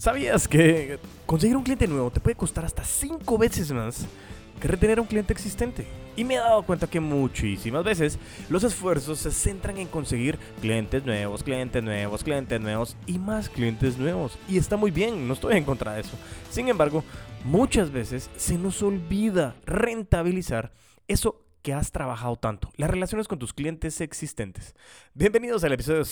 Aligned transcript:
¿Sabías 0.00 0.48
que 0.48 0.98
conseguir 1.26 1.58
un 1.58 1.62
cliente 1.62 1.86
nuevo 1.86 2.10
te 2.10 2.20
puede 2.20 2.34
costar 2.34 2.64
hasta 2.64 2.82
5 2.82 3.36
veces 3.36 3.70
más 3.70 4.06
que 4.58 4.66
retener 4.66 4.96
a 4.96 5.02
un 5.02 5.06
cliente 5.06 5.34
existente? 5.34 5.86
Y 6.16 6.24
me 6.24 6.36
he 6.36 6.38
dado 6.38 6.62
cuenta 6.62 6.86
que 6.86 7.00
muchísimas 7.00 7.84
veces 7.84 8.18
los 8.48 8.64
esfuerzos 8.64 9.18
se 9.18 9.30
centran 9.30 9.76
en 9.76 9.88
conseguir 9.88 10.38
clientes 10.62 11.04
nuevos, 11.04 11.42
clientes 11.42 11.82
nuevos, 11.82 12.24
clientes 12.24 12.58
nuevos 12.62 12.96
y 13.06 13.18
más 13.18 13.50
clientes 13.50 13.98
nuevos. 13.98 14.38
Y 14.48 14.56
está 14.56 14.78
muy 14.78 14.90
bien, 14.90 15.28
no 15.28 15.34
estoy 15.34 15.58
en 15.58 15.64
contra 15.64 15.92
de 15.92 16.00
eso. 16.00 16.16
Sin 16.48 16.68
embargo, 16.68 17.04
muchas 17.44 17.90
veces 17.90 18.30
se 18.38 18.56
nos 18.56 18.82
olvida 18.82 19.54
rentabilizar 19.66 20.72
eso 21.08 21.42
que 21.62 21.74
has 21.74 21.92
trabajado 21.92 22.36
tanto, 22.36 22.70
las 22.76 22.90
relaciones 22.90 23.28
con 23.28 23.38
tus 23.38 23.52
clientes 23.52 24.00
existentes. 24.00 24.74
Bienvenidos 25.14 25.64
al 25.64 25.72
episodio 25.72 26.04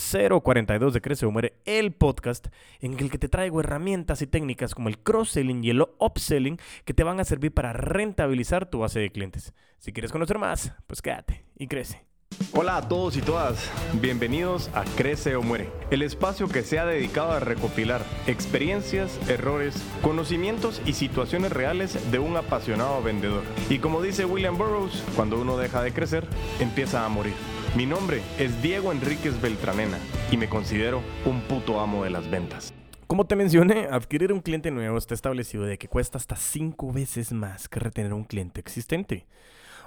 042 0.42 0.92
de 0.92 1.00
Crece 1.00 1.26
o 1.26 1.30
Muere, 1.30 1.54
el 1.64 1.92
podcast 1.92 2.48
en 2.80 2.98
el 2.98 3.10
que 3.10 3.18
te 3.18 3.28
traigo 3.28 3.60
herramientas 3.60 4.22
y 4.22 4.26
técnicas 4.26 4.74
como 4.74 4.88
el 4.88 4.98
cross-selling 4.98 5.64
y 5.64 5.70
el 5.70 5.82
upselling 5.98 6.58
que 6.84 6.94
te 6.94 7.04
van 7.04 7.20
a 7.20 7.24
servir 7.24 7.52
para 7.52 7.72
rentabilizar 7.72 8.68
tu 8.68 8.80
base 8.80 9.00
de 9.00 9.10
clientes. 9.10 9.54
Si 9.78 9.92
quieres 9.92 10.12
conocer 10.12 10.38
más, 10.38 10.72
pues 10.86 11.00
quédate 11.02 11.44
y 11.56 11.66
crece. 11.68 12.07
Hola 12.52 12.76
a 12.76 12.88
todos 12.88 13.16
y 13.16 13.20
todas, 13.20 13.70
bienvenidos 13.94 14.70
a 14.74 14.84
Crece 14.96 15.36
o 15.36 15.42
Muere, 15.42 15.68
el 15.90 16.02
espacio 16.02 16.48
que 16.48 16.62
se 16.62 16.78
ha 16.78 16.86
dedicado 16.86 17.32
a 17.32 17.40
recopilar 17.40 18.02
experiencias, 18.26 19.18
errores, 19.28 19.74
conocimientos 20.02 20.80
y 20.86 20.92
situaciones 20.92 21.52
reales 21.52 22.10
de 22.10 22.18
un 22.18 22.36
apasionado 22.36 23.02
vendedor. 23.02 23.42
Y 23.68 23.78
como 23.78 24.02
dice 24.02 24.24
William 24.24 24.56
Burroughs, 24.56 25.02
cuando 25.16 25.40
uno 25.40 25.56
deja 25.56 25.82
de 25.82 25.92
crecer, 25.92 26.26
empieza 26.60 27.04
a 27.04 27.08
morir. 27.08 27.34
Mi 27.76 27.86
nombre 27.86 28.22
es 28.38 28.62
Diego 28.62 28.92
Enríquez 28.92 29.40
Beltranena 29.40 29.98
y 30.30 30.36
me 30.36 30.48
considero 30.48 31.02
un 31.26 31.40
puto 31.42 31.80
amo 31.80 32.04
de 32.04 32.10
las 32.10 32.30
ventas. 32.30 32.72
Como 33.08 33.26
te 33.26 33.36
mencioné, 33.36 33.88
adquirir 33.90 34.32
un 34.32 34.40
cliente 34.40 34.70
nuevo 34.70 34.98
está 34.98 35.14
establecido 35.14 35.64
de 35.64 35.78
que 35.78 35.88
cuesta 35.88 36.18
hasta 36.18 36.36
5 36.36 36.92
veces 36.92 37.32
más 37.32 37.68
que 37.68 37.80
retener 37.80 38.12
un 38.12 38.24
cliente 38.24 38.60
existente. 38.60 39.26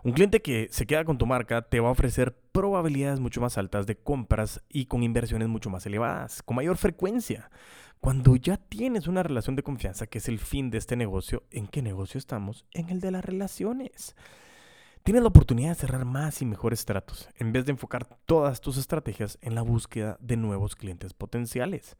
Un 0.03 0.13
cliente 0.13 0.41
que 0.41 0.67
se 0.71 0.87
queda 0.87 1.05
con 1.05 1.19
tu 1.19 1.27
marca 1.27 1.61
te 1.61 1.79
va 1.79 1.89
a 1.89 1.91
ofrecer 1.91 2.35
probabilidades 2.51 3.19
mucho 3.19 3.39
más 3.39 3.59
altas 3.59 3.85
de 3.85 3.97
compras 3.97 4.63
y 4.67 4.85
con 4.85 5.03
inversiones 5.03 5.47
mucho 5.47 5.69
más 5.69 5.85
elevadas, 5.85 6.41
con 6.41 6.55
mayor 6.55 6.77
frecuencia. 6.77 7.51
Cuando 7.99 8.35
ya 8.35 8.57
tienes 8.57 9.05
una 9.05 9.21
relación 9.21 9.55
de 9.55 9.61
confianza, 9.61 10.07
que 10.07 10.17
es 10.17 10.27
el 10.27 10.39
fin 10.39 10.71
de 10.71 10.79
este 10.79 10.95
negocio, 10.95 11.43
¿en 11.51 11.67
qué 11.67 11.83
negocio 11.83 12.17
estamos? 12.17 12.65
En 12.71 12.89
el 12.89 12.99
de 12.99 13.11
las 13.11 13.23
relaciones. 13.23 14.15
Tienes 15.03 15.21
la 15.21 15.29
oportunidad 15.29 15.69
de 15.69 15.75
cerrar 15.75 16.05
más 16.05 16.41
y 16.41 16.45
mejores 16.45 16.85
tratos, 16.85 17.29
en 17.37 17.51
vez 17.51 17.65
de 17.65 17.73
enfocar 17.73 18.07
todas 18.25 18.59
tus 18.59 18.77
estrategias 18.77 19.37
en 19.41 19.53
la 19.53 19.61
búsqueda 19.61 20.17
de 20.19 20.35
nuevos 20.35 20.75
clientes 20.75 21.13
potenciales. 21.13 21.95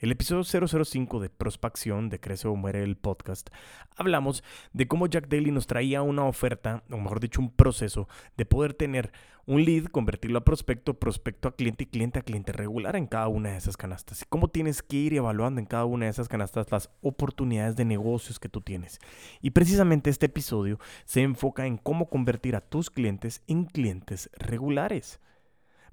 El 0.00 0.12
episodio 0.12 0.44
005 0.44 1.20
de 1.20 1.28
Prospección 1.28 2.08
de 2.08 2.18
Crece 2.18 2.48
o 2.48 2.56
Muere 2.56 2.82
el 2.82 2.96
podcast, 2.96 3.50
hablamos 3.98 4.42
de 4.72 4.88
cómo 4.88 5.06
Jack 5.08 5.28
Daly 5.28 5.50
nos 5.50 5.66
traía 5.66 6.00
una 6.00 6.24
oferta, 6.24 6.82
o 6.90 6.96
mejor 6.96 7.20
dicho, 7.20 7.42
un 7.42 7.50
proceso 7.50 8.08
de 8.38 8.46
poder 8.46 8.72
tener 8.72 9.12
un 9.44 9.62
lead, 9.62 9.84
convertirlo 9.88 10.38
a 10.38 10.44
prospecto, 10.44 10.94
prospecto 10.94 11.48
a 11.48 11.54
cliente 11.54 11.84
y 11.84 11.86
cliente 11.86 12.18
a 12.18 12.22
cliente 12.22 12.52
regular 12.52 12.96
en 12.96 13.08
cada 13.08 13.28
una 13.28 13.50
de 13.50 13.58
esas 13.58 13.76
canastas. 13.76 14.22
Y 14.22 14.24
cómo 14.24 14.48
tienes 14.48 14.82
que 14.82 14.96
ir 14.96 15.12
evaluando 15.12 15.60
en 15.60 15.66
cada 15.66 15.84
una 15.84 16.06
de 16.06 16.12
esas 16.12 16.28
canastas 16.28 16.72
las 16.72 16.88
oportunidades 17.02 17.76
de 17.76 17.84
negocios 17.84 18.40
que 18.40 18.48
tú 18.48 18.62
tienes. 18.62 19.00
Y 19.42 19.50
precisamente 19.50 20.08
este 20.08 20.26
episodio 20.26 20.78
se 21.04 21.20
enfoca 21.20 21.66
en 21.66 21.76
cómo 21.76 22.08
convertir 22.08 22.56
a 22.56 22.62
tus 22.62 22.88
clientes 22.88 23.42
en 23.48 23.66
clientes 23.66 24.30
regulares. 24.38 25.20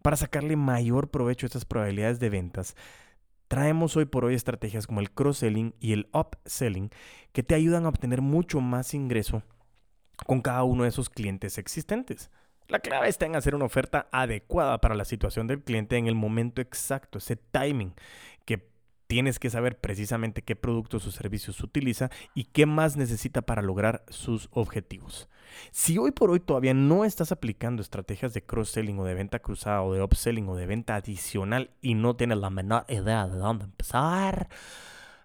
Para 0.02 0.16
sacarle 0.16 0.56
mayor 0.56 1.10
provecho 1.10 1.46
a 1.46 1.48
estas 1.48 1.66
probabilidades 1.66 2.22
de 2.22 2.30
ventas, 2.30 2.78
Traemos 3.48 3.96
hoy 3.96 4.06
por 4.06 4.26
hoy 4.26 4.36
estrategias 4.36 4.88
como 4.88 5.00
el 5.00 5.12
cross-selling 5.12 5.74
y 5.80 5.94
el 5.94 6.10
upselling 6.14 6.90
que 7.32 7.44
te 7.44 7.56
ayudan 7.56 7.86
a 7.86 7.90
obtener 7.90 8.22
mucho 8.22 8.60
más 8.60 8.94
ingreso 8.94 9.44
con 10.26 10.42
cada 10.42 10.64
uno 10.64 10.84
de 10.84 10.90
esos 10.90 11.10
clientes 11.10 11.58
existentes. 11.58 12.30
La 12.68 12.80
clave 12.80 13.08
está 13.08 13.26
en 13.26 13.36
hacer 13.36 13.56
una 13.56 13.66
oferta 13.66 14.10
adecuada 14.12 14.82
para 14.82 14.96
la 14.96 15.06
situación 15.06 15.48
del 15.48 15.64
cliente 15.64 15.96
en 15.96 16.08
el 16.08 16.16
momento 16.16 16.62
exacto, 16.62 17.18
ese 17.20 17.38
timing 17.38 17.94
que 18.44 18.70
tienes 19.08 19.40
que 19.40 19.50
saber 19.50 19.80
precisamente 19.80 20.44
qué 20.44 20.56
productos 20.56 21.08
o 21.08 21.12
servicios 21.12 21.62
utiliza 21.62 22.12
y 22.36 22.46
qué 22.46 22.66
más 22.66 22.98
necesita 22.98 23.42
para 23.42 23.62
lograr 23.62 24.04
sus 24.10 24.50
objetivos. 24.52 25.30
Si 25.72 25.98
hoy 25.98 26.12
por 26.12 26.30
hoy 26.30 26.40
todavía 26.40 26.74
no 26.74 27.06
estás 27.06 27.32
aplicando 27.32 27.82
estrategias 27.82 28.34
de 28.34 28.44
cross-selling 28.44 29.00
o 29.00 29.06
de 29.06 29.14
venta 29.16 29.40
cruzada 29.40 29.82
o 29.82 29.94
de 29.94 30.04
upselling 30.04 30.48
o 30.50 30.56
de 30.56 30.68
venta 30.68 30.96
adicional 30.96 31.72
y 31.82 31.96
no 31.96 32.16
tienes 32.16 32.38
la 32.38 32.50
menor 32.50 32.86
idea 32.90 33.28
de 33.28 33.38
dónde 33.38 33.66
empezar, 33.66 34.50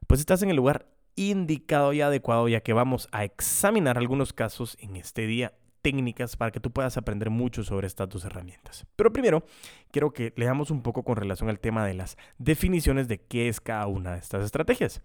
pues 0.07 0.21
estás 0.21 0.43
en 0.43 0.51
el 0.51 0.57
lugar 0.57 0.87
indicado 1.15 1.93
y 1.93 2.01
adecuado 2.01 2.49
ya 2.49 2.63
que 2.63 2.73
vamos 2.73 3.09
a 3.13 3.25
examinar 3.25 3.99
algunos 3.99 4.33
casos 4.33 4.79
en 4.81 4.97
este 4.97 5.27
día 5.27 5.53
técnicas 5.83 6.37
para 6.37 6.51
que 6.51 6.61
tú 6.61 6.71
puedas 6.71 6.97
aprender 6.97 7.29
mucho 7.29 7.65
sobre 7.65 7.87
estas 7.87 8.09
dos 8.09 8.25
herramientas. 8.25 8.87
Pero 8.97 9.13
primero, 9.13 9.45
quiero 9.91 10.13
que 10.13 10.33
leamos 10.37 10.71
un 10.71 10.83
poco 10.83 11.03
con 11.03 11.17
relación 11.17 11.51
al 11.51 11.61
tema 11.61 11.85
de 11.85 11.95
las 11.95 12.17
definiciones 12.39 13.09
de 13.09 13.21
qué 13.21 13.49
es 13.49 13.61
cada 13.61 13.87
una 13.89 14.13
de 14.13 14.19
estas 14.19 14.45
estrategias. 14.45 15.03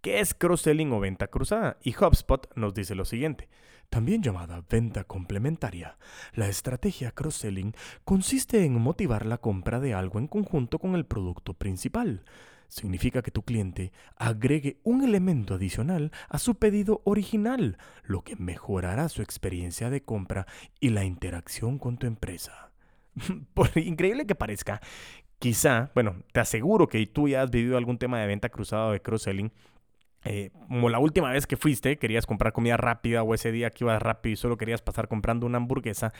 ¿Qué 0.00 0.20
es 0.20 0.34
cross-selling 0.34 0.92
o 0.92 1.00
venta 1.00 1.26
cruzada? 1.26 1.78
Y 1.82 1.94
HubSpot 1.94 2.50
nos 2.56 2.72
dice 2.72 2.94
lo 2.94 3.04
siguiente. 3.04 3.48
También 3.90 4.22
llamada 4.22 4.64
venta 4.70 5.02
complementaria, 5.02 5.98
la 6.32 6.48
estrategia 6.48 7.10
cross-selling 7.10 7.74
consiste 8.04 8.64
en 8.64 8.80
motivar 8.80 9.26
la 9.26 9.38
compra 9.38 9.80
de 9.80 9.94
algo 9.94 10.20
en 10.20 10.28
conjunto 10.28 10.78
con 10.78 10.94
el 10.94 11.06
producto 11.06 11.54
principal 11.54 12.24
significa 12.70 13.20
que 13.20 13.30
tu 13.30 13.42
cliente 13.42 13.92
agregue 14.16 14.78
un 14.82 15.02
elemento 15.02 15.54
adicional 15.54 16.12
a 16.28 16.38
su 16.38 16.54
pedido 16.54 17.02
original, 17.04 17.76
lo 18.04 18.22
que 18.22 18.36
mejorará 18.36 19.08
su 19.08 19.20
experiencia 19.20 19.90
de 19.90 20.02
compra 20.02 20.46
y 20.80 20.90
la 20.90 21.04
interacción 21.04 21.78
con 21.78 21.98
tu 21.98 22.06
empresa. 22.06 22.70
Por 23.54 23.76
increíble 23.76 24.26
que 24.26 24.34
parezca, 24.34 24.80
quizá, 25.38 25.90
bueno, 25.94 26.22
te 26.32 26.40
aseguro 26.40 26.88
que 26.88 27.04
tú 27.06 27.28
ya 27.28 27.42
has 27.42 27.50
vivido 27.50 27.76
algún 27.76 27.98
tema 27.98 28.20
de 28.20 28.26
venta 28.26 28.48
cruzada 28.48 28.92
de 28.92 29.02
cross-selling, 29.02 29.52
eh, 30.24 30.50
como 30.68 30.90
la 30.90 30.98
última 30.98 31.32
vez 31.32 31.46
que 31.46 31.56
fuiste, 31.56 31.98
querías 31.98 32.26
comprar 32.26 32.52
comida 32.52 32.76
rápida 32.76 33.22
o 33.22 33.34
ese 33.34 33.52
día 33.52 33.70
que 33.70 33.84
ibas 33.84 34.02
rápido 34.02 34.34
y 34.34 34.36
solo 34.36 34.58
querías 34.58 34.82
pasar 34.82 35.08
comprando 35.08 35.46
una 35.46 35.56
hamburguesa. 35.56 36.12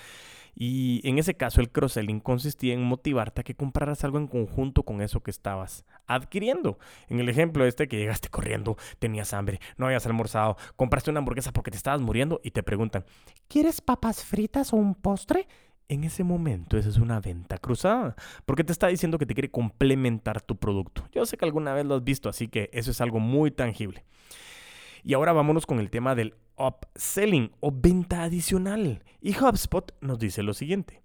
Y 0.55 1.01
en 1.05 1.19
ese 1.19 1.35
caso 1.35 1.61
el 1.61 1.71
cross-selling 1.71 2.21
consistía 2.21 2.75
en 2.75 2.83
motivarte 2.83 3.43
a 3.43 3.45
que 3.45 3.55
compraras 3.55 4.03
algo 4.05 4.19
en 4.19 4.27
conjunto 4.27 4.83
con 4.83 5.01
eso 5.01 5.21
que 5.21 5.31
estabas 5.31 5.85
adquiriendo. 6.15 6.79
En 7.09 7.21
el 7.21 7.29
ejemplo 7.29 7.65
este 7.65 7.89
que 7.89 7.99
llegaste 7.99 8.29
corriendo, 8.29 8.77
tenías 8.99 9.33
hambre, 9.33 9.61
no 9.77 9.87
habías 9.87 10.07
almorzado, 10.07 10.57
compraste 10.77 11.11
una 11.11 11.19
hamburguesa 11.19 11.53
porque 11.53 11.71
te 11.71 11.77
estabas 11.77 12.01
muriendo 12.01 12.41
y 12.43 12.51
te 12.51 12.63
preguntan, 12.63 13.05
¿quieres 13.49 13.81
papas 13.81 14.25
fritas 14.25 14.73
o 14.73 14.77
un 14.77 14.95
postre? 14.95 15.47
en 15.91 16.05
ese 16.05 16.23
momento 16.23 16.79
esa 16.79 16.89
es 16.89 16.99
una 16.99 17.19
venta 17.19 17.59
cruzada, 17.59 18.15
porque 18.47 18.63
te 18.63 18.71
está 18.71 18.87
diciendo 18.87 19.19
que 19.19 19.27
te 19.27 19.35
quiere 19.35 19.51
complementar 19.51 20.41
tu 20.41 20.57
producto. 20.57 21.05
Yo 21.11 21.27
sé 21.27 21.37
que 21.37 21.45
alguna 21.45 21.75
vez 21.75 21.85
lo 21.85 21.97
has 21.97 22.05
visto, 22.05 22.29
así 22.29 22.47
que 22.47 22.71
eso 22.73 22.93
es 22.93 23.01
algo 23.01 23.19
muy 23.19 23.51
tangible. 23.51 24.05
Y 25.03 25.15
ahora 25.15 25.33
vámonos 25.33 25.67
con 25.67 25.81
el 25.81 25.91
tema 25.91 26.15
del 26.15 26.37
upselling 26.57 27.51
o 27.59 27.73
venta 27.73 28.23
adicional. 28.23 29.03
Y 29.21 29.35
HubSpot 29.37 29.93
nos 30.01 30.21
dice 30.21 30.45
lo 30.45 30.55
siguiente 30.55 31.00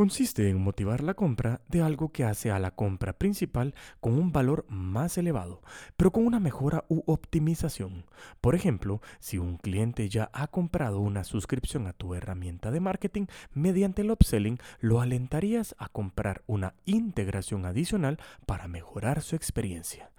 consiste 0.00 0.48
en 0.48 0.58
motivar 0.58 1.02
la 1.02 1.12
compra 1.12 1.60
de 1.68 1.82
algo 1.82 2.10
que 2.10 2.24
hace 2.24 2.50
a 2.50 2.58
la 2.58 2.70
compra 2.70 3.12
principal 3.12 3.74
con 4.00 4.14
un 4.14 4.32
valor 4.32 4.64
más 4.70 5.18
elevado, 5.18 5.60
pero 5.98 6.10
con 6.10 6.24
una 6.24 6.40
mejora 6.40 6.86
u 6.88 7.02
optimización. 7.04 8.06
Por 8.40 8.54
ejemplo, 8.54 9.02
si 9.18 9.36
un 9.36 9.58
cliente 9.58 10.08
ya 10.08 10.30
ha 10.32 10.46
comprado 10.46 11.00
una 11.00 11.22
suscripción 11.22 11.86
a 11.86 11.92
tu 11.92 12.14
herramienta 12.14 12.70
de 12.70 12.80
marketing, 12.80 13.26
mediante 13.52 14.00
el 14.00 14.10
upselling 14.10 14.58
lo 14.80 15.02
alentarías 15.02 15.74
a 15.76 15.90
comprar 15.90 16.44
una 16.46 16.72
integración 16.86 17.66
adicional 17.66 18.18
para 18.46 18.68
mejorar 18.68 19.20
su 19.20 19.36
experiencia. 19.36 20.10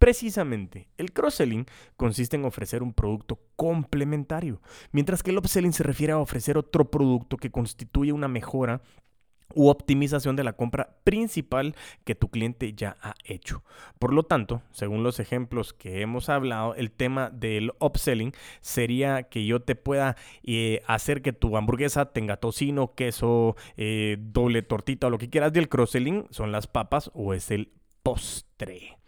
Precisamente, 0.00 0.88
el 0.96 1.12
cross-selling 1.12 1.66
consiste 1.96 2.34
en 2.34 2.46
ofrecer 2.46 2.82
un 2.82 2.94
producto 2.94 3.38
complementario, 3.54 4.60
mientras 4.90 5.22
que 5.22 5.30
el 5.30 5.38
upselling 5.38 5.74
se 5.74 5.84
refiere 5.84 6.14
a 6.14 6.18
ofrecer 6.18 6.58
otro 6.58 6.90
producto 6.90 7.36
que 7.36 7.52
constituye 7.52 8.10
una 8.10 8.26
mejora 8.26 8.80
u 9.54 9.68
optimización 9.68 10.36
de 10.36 10.44
la 10.44 10.52
compra 10.52 10.96
principal 11.04 11.74
que 12.04 12.14
tu 12.14 12.28
cliente 12.28 12.72
ya 12.74 12.96
ha 13.02 13.14
hecho. 13.24 13.62
Por 13.98 14.12
lo 14.12 14.22
tanto, 14.22 14.62
según 14.72 15.02
los 15.02 15.20
ejemplos 15.20 15.72
que 15.72 16.00
hemos 16.02 16.28
hablado, 16.28 16.74
el 16.74 16.90
tema 16.90 17.30
del 17.30 17.72
upselling 17.80 18.32
sería 18.60 19.24
que 19.24 19.46
yo 19.46 19.60
te 19.60 19.74
pueda 19.74 20.16
eh, 20.42 20.82
hacer 20.86 21.22
que 21.22 21.32
tu 21.32 21.56
hamburguesa 21.56 22.12
tenga 22.12 22.36
tocino, 22.36 22.94
queso, 22.94 23.56
eh, 23.76 24.16
doble 24.20 24.62
tortita 24.62 25.06
o 25.06 25.10
lo 25.10 25.18
que 25.18 25.30
quieras. 25.30 25.52
Y 25.54 25.58
el 25.58 25.68
cross-selling 25.68 26.26
son 26.30 26.52
las 26.52 26.66
papas 26.66 27.10
o 27.14 27.34
es 27.34 27.50
el 27.50 27.72
postre. 28.02 28.99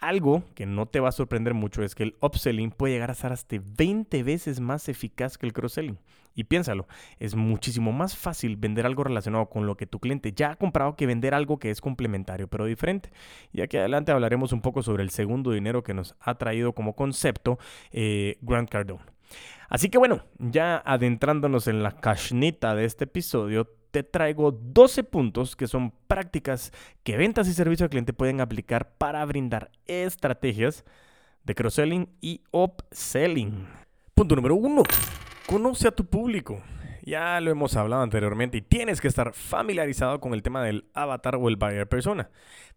Algo 0.00 0.44
que 0.54 0.64
no 0.64 0.86
te 0.86 1.00
va 1.00 1.08
a 1.08 1.12
sorprender 1.12 1.54
mucho 1.54 1.82
es 1.82 1.94
que 1.94 2.04
el 2.04 2.16
upselling 2.20 2.70
puede 2.70 2.94
llegar 2.94 3.10
a 3.10 3.14
ser 3.14 3.32
hasta 3.32 3.56
20 3.60 4.22
veces 4.22 4.60
más 4.60 4.88
eficaz 4.88 5.38
que 5.38 5.46
el 5.46 5.52
cross-selling. 5.52 5.98
Y 6.36 6.44
piénsalo, 6.44 6.86
es 7.18 7.34
muchísimo 7.34 7.90
más 7.90 8.16
fácil 8.16 8.56
vender 8.56 8.86
algo 8.86 9.02
relacionado 9.02 9.46
con 9.46 9.66
lo 9.66 9.76
que 9.76 9.86
tu 9.86 9.98
cliente 9.98 10.32
ya 10.32 10.52
ha 10.52 10.56
comprado 10.56 10.94
que 10.94 11.04
vender 11.04 11.34
algo 11.34 11.58
que 11.58 11.70
es 11.70 11.80
complementario 11.80 12.46
pero 12.46 12.64
diferente. 12.64 13.10
Y 13.52 13.60
aquí 13.60 13.76
adelante 13.76 14.12
hablaremos 14.12 14.52
un 14.52 14.60
poco 14.60 14.84
sobre 14.84 15.02
el 15.02 15.10
segundo 15.10 15.50
dinero 15.50 15.82
que 15.82 15.94
nos 15.94 16.14
ha 16.20 16.36
traído 16.36 16.74
como 16.74 16.94
concepto 16.94 17.58
eh, 17.90 18.38
Grant 18.40 18.70
Cardone. 18.70 19.02
Así 19.68 19.90
que 19.90 19.98
bueno, 19.98 20.22
ya 20.38 20.80
adentrándonos 20.84 21.66
en 21.66 21.82
la 21.82 21.96
cashnita 21.96 22.76
de 22.76 22.84
este 22.84 23.04
episodio, 23.04 23.68
te 23.90 24.02
traigo 24.02 24.52
12 24.52 25.04
puntos 25.04 25.56
que 25.56 25.66
son 25.66 25.92
prácticas 26.06 26.72
que 27.02 27.16
ventas 27.16 27.48
y 27.48 27.54
servicio 27.54 27.84
al 27.84 27.90
cliente 27.90 28.12
pueden 28.12 28.40
aplicar 28.40 28.92
para 28.96 29.24
brindar 29.24 29.70
estrategias 29.86 30.84
de 31.44 31.54
cross-selling 31.54 32.08
y 32.20 32.42
upselling. 32.52 33.66
Punto 34.14 34.36
número 34.36 34.54
1. 34.56 34.82
Conoce 35.46 35.88
a 35.88 35.92
tu 35.92 36.04
público. 36.04 36.60
Ya 37.08 37.40
lo 37.40 37.50
hemos 37.50 37.74
hablado 37.74 38.02
anteriormente 38.02 38.58
y 38.58 38.60
tienes 38.60 39.00
que 39.00 39.08
estar 39.08 39.32
familiarizado 39.32 40.20
con 40.20 40.34
el 40.34 40.42
tema 40.42 40.62
del 40.62 40.90
avatar 40.92 41.36
o 41.36 41.48
el 41.48 41.56
buyer 41.56 41.88
persona. 41.88 42.28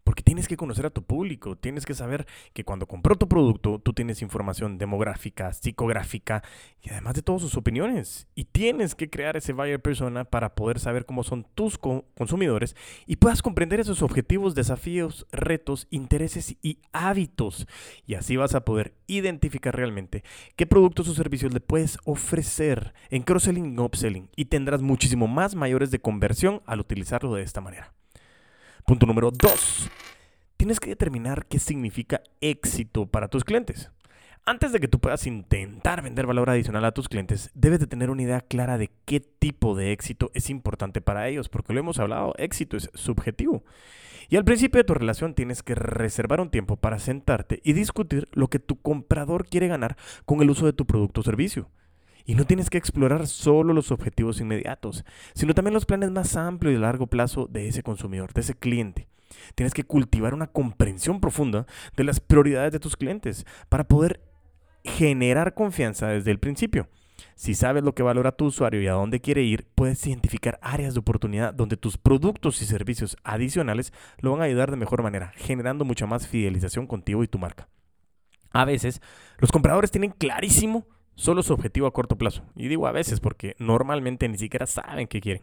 Porque 0.04 0.22
tienes 0.22 0.48
que 0.48 0.56
conocer 0.56 0.86
a 0.86 0.90
tu 0.90 1.04
público, 1.04 1.54
tienes 1.56 1.84
que 1.84 1.92
saber 1.92 2.26
que 2.54 2.64
cuando 2.64 2.86
compró 2.86 3.14
tu 3.14 3.28
producto 3.28 3.78
tú 3.78 3.92
tienes 3.92 4.22
información 4.22 4.78
demográfica, 4.78 5.52
psicográfica 5.52 6.42
y 6.80 6.88
además 6.88 7.12
de 7.14 7.20
todas 7.20 7.42
sus 7.42 7.58
opiniones. 7.58 8.26
Y 8.34 8.46
tienes 8.46 8.94
que 8.94 9.10
crear 9.10 9.36
ese 9.36 9.52
buyer 9.52 9.82
persona 9.82 10.24
para 10.24 10.54
poder 10.54 10.80
saber 10.80 11.04
cómo 11.04 11.24
son 11.24 11.46
tus 11.54 11.76
consumidores 11.76 12.74
y 13.06 13.16
puedas 13.16 13.42
comprender 13.42 13.80
esos 13.80 14.00
objetivos, 14.00 14.54
desafíos, 14.54 15.26
retos, 15.30 15.88
intereses 15.90 16.56
y 16.62 16.78
hábitos. 16.92 17.68
Y 18.06 18.14
así 18.14 18.36
vas 18.36 18.54
a 18.54 18.64
poder 18.64 18.94
identificar 19.06 19.76
realmente 19.76 20.24
qué 20.56 20.66
productos 20.66 21.06
o 21.08 21.14
servicios 21.14 21.52
le 21.52 21.60
puedes 21.60 21.98
ofrecer 22.06 22.94
en 23.10 23.24
cross-selling 23.24 23.74
y 23.74 23.78
upselling 23.78 24.21
y 24.36 24.46
tendrás 24.46 24.82
muchísimo 24.82 25.26
más 25.26 25.54
mayores 25.54 25.90
de 25.90 26.00
conversión 26.00 26.62
al 26.66 26.80
utilizarlo 26.80 27.34
de 27.34 27.42
esta 27.42 27.60
manera. 27.60 27.92
Punto 28.84 29.06
número 29.06 29.30
dos. 29.30 29.90
Tienes 30.56 30.80
que 30.80 30.90
determinar 30.90 31.46
qué 31.46 31.58
significa 31.58 32.22
éxito 32.40 33.06
para 33.06 33.28
tus 33.28 33.44
clientes. 33.44 33.90
Antes 34.44 34.72
de 34.72 34.80
que 34.80 34.88
tú 34.88 34.98
puedas 34.98 35.26
intentar 35.28 36.02
vender 36.02 36.26
valor 36.26 36.50
adicional 36.50 36.84
a 36.84 36.92
tus 36.92 37.08
clientes, 37.08 37.50
debes 37.54 37.78
de 37.78 37.86
tener 37.86 38.10
una 38.10 38.22
idea 38.22 38.40
clara 38.40 38.76
de 38.76 38.90
qué 39.04 39.20
tipo 39.20 39.76
de 39.76 39.92
éxito 39.92 40.32
es 40.34 40.50
importante 40.50 41.00
para 41.00 41.28
ellos, 41.28 41.48
porque 41.48 41.72
lo 41.72 41.78
hemos 41.78 42.00
hablado, 42.00 42.34
éxito 42.38 42.76
es 42.76 42.90
subjetivo. 42.94 43.62
Y 44.28 44.36
al 44.36 44.44
principio 44.44 44.78
de 44.78 44.84
tu 44.84 44.94
relación 44.94 45.34
tienes 45.34 45.62
que 45.62 45.76
reservar 45.76 46.40
un 46.40 46.50
tiempo 46.50 46.76
para 46.76 46.98
sentarte 46.98 47.60
y 47.62 47.72
discutir 47.72 48.28
lo 48.32 48.48
que 48.48 48.58
tu 48.58 48.80
comprador 48.80 49.46
quiere 49.46 49.68
ganar 49.68 49.96
con 50.24 50.42
el 50.42 50.50
uso 50.50 50.66
de 50.66 50.72
tu 50.72 50.86
producto 50.86 51.20
o 51.20 51.24
servicio. 51.24 51.70
Y 52.24 52.34
no 52.34 52.44
tienes 52.44 52.70
que 52.70 52.78
explorar 52.78 53.26
solo 53.26 53.72
los 53.72 53.90
objetivos 53.90 54.40
inmediatos, 54.40 55.04
sino 55.34 55.54
también 55.54 55.74
los 55.74 55.86
planes 55.86 56.10
más 56.10 56.36
amplios 56.36 56.72
y 56.72 56.74
de 56.74 56.80
largo 56.80 57.06
plazo 57.06 57.46
de 57.50 57.68
ese 57.68 57.82
consumidor, 57.82 58.32
de 58.32 58.40
ese 58.40 58.54
cliente. 58.54 59.08
Tienes 59.54 59.74
que 59.74 59.84
cultivar 59.84 60.34
una 60.34 60.46
comprensión 60.46 61.20
profunda 61.20 61.66
de 61.96 62.04
las 62.04 62.20
prioridades 62.20 62.72
de 62.72 62.80
tus 62.80 62.96
clientes 62.96 63.46
para 63.68 63.84
poder 63.84 64.20
generar 64.84 65.54
confianza 65.54 66.08
desde 66.08 66.30
el 66.30 66.38
principio. 66.38 66.88
Si 67.34 67.54
sabes 67.54 67.82
lo 67.82 67.94
que 67.94 68.02
valora 68.02 68.32
tu 68.32 68.46
usuario 68.46 68.82
y 68.82 68.86
a 68.86 68.92
dónde 68.92 69.20
quiere 69.20 69.42
ir, 69.42 69.66
puedes 69.74 70.06
identificar 70.06 70.58
áreas 70.62 70.94
de 70.94 71.00
oportunidad 71.00 71.54
donde 71.54 71.76
tus 71.76 71.96
productos 71.96 72.60
y 72.62 72.66
servicios 72.66 73.16
adicionales 73.24 73.92
lo 74.18 74.32
van 74.32 74.42
a 74.42 74.44
ayudar 74.44 74.70
de 74.70 74.76
mejor 74.76 75.02
manera, 75.02 75.32
generando 75.36 75.84
mucha 75.84 76.06
más 76.06 76.26
fidelización 76.26 76.86
contigo 76.86 77.22
y 77.22 77.28
tu 77.28 77.38
marca. 77.38 77.68
A 78.50 78.64
veces, 78.64 79.00
los 79.38 79.50
compradores 79.50 79.90
tienen 79.90 80.10
clarísimo 80.10 80.86
solo 81.14 81.42
su 81.42 81.52
objetivo 81.52 81.86
a 81.86 81.92
corto 81.92 82.16
plazo. 82.16 82.42
Y 82.56 82.68
digo 82.68 82.86
a 82.86 82.92
veces 82.92 83.20
porque 83.20 83.56
normalmente 83.58 84.28
ni 84.28 84.38
siquiera 84.38 84.66
saben 84.66 85.06
qué 85.06 85.20
quieren. 85.20 85.42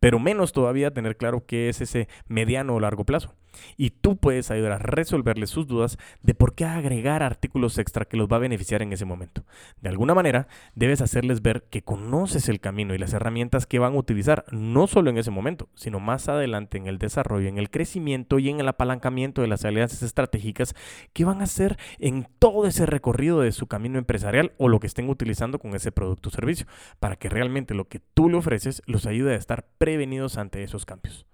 Pero 0.00 0.18
menos 0.18 0.52
todavía 0.52 0.92
tener 0.92 1.16
claro 1.16 1.44
qué 1.46 1.68
es 1.68 1.80
ese 1.80 2.08
mediano 2.28 2.74
o 2.74 2.80
largo 2.80 3.04
plazo 3.04 3.34
y 3.76 3.90
tú 3.90 4.16
puedes 4.16 4.50
ayudar 4.50 4.72
a 4.72 4.78
resolverles 4.78 5.50
sus 5.50 5.66
dudas 5.66 5.98
de 6.22 6.34
por 6.34 6.54
qué 6.54 6.64
agregar 6.64 7.22
artículos 7.22 7.78
extra 7.78 8.04
que 8.04 8.16
los 8.16 8.28
va 8.28 8.36
a 8.36 8.40
beneficiar 8.40 8.82
en 8.82 8.92
ese 8.92 9.04
momento. 9.04 9.44
De 9.80 9.88
alguna 9.88 10.14
manera, 10.14 10.48
debes 10.74 11.00
hacerles 11.00 11.42
ver 11.42 11.64
que 11.70 11.82
conoces 11.82 12.48
el 12.48 12.60
camino 12.60 12.94
y 12.94 12.98
las 12.98 13.12
herramientas 13.12 13.66
que 13.66 13.78
van 13.78 13.94
a 13.94 13.98
utilizar, 13.98 14.44
no 14.50 14.86
solo 14.86 15.10
en 15.10 15.18
ese 15.18 15.30
momento, 15.30 15.68
sino 15.74 16.00
más 16.00 16.28
adelante 16.28 16.78
en 16.78 16.86
el 16.86 16.98
desarrollo, 16.98 17.48
en 17.48 17.58
el 17.58 17.70
crecimiento 17.70 18.38
y 18.38 18.48
en 18.48 18.60
el 18.60 18.68
apalancamiento 18.68 19.42
de 19.42 19.48
las 19.48 19.64
alianzas 19.64 20.02
estratégicas 20.02 20.74
que 21.12 21.24
van 21.24 21.40
a 21.40 21.44
hacer 21.44 21.78
en 21.98 22.26
todo 22.38 22.66
ese 22.66 22.86
recorrido 22.86 23.40
de 23.40 23.52
su 23.52 23.66
camino 23.66 23.98
empresarial 23.98 24.52
o 24.58 24.68
lo 24.68 24.80
que 24.80 24.86
estén 24.86 25.08
utilizando 25.08 25.58
con 25.58 25.74
ese 25.74 25.92
producto 25.92 26.28
o 26.28 26.32
servicio, 26.32 26.66
para 26.98 27.16
que 27.16 27.28
realmente 27.28 27.74
lo 27.74 27.88
que 27.88 28.00
tú 28.14 28.28
le 28.28 28.36
ofreces 28.36 28.82
los 28.86 29.06
ayude 29.06 29.34
a 29.34 29.36
estar 29.36 29.66
prevenidos 29.78 30.38
ante 30.38 30.62
esos 30.62 30.84
cambios. 30.84 31.26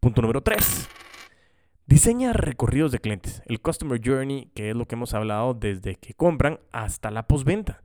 Punto 0.00 0.22
número 0.22 0.42
3. 0.42 0.88
Diseña 1.86 2.32
recorridos 2.32 2.92
de 2.92 3.00
clientes, 3.00 3.42
el 3.46 3.60
Customer 3.60 4.00
Journey, 4.02 4.50
que 4.54 4.70
es 4.70 4.76
lo 4.76 4.86
que 4.86 4.94
hemos 4.94 5.14
hablado 5.14 5.52
desde 5.52 5.96
que 5.96 6.14
compran 6.14 6.60
hasta 6.70 7.10
la 7.10 7.26
postventa. 7.26 7.82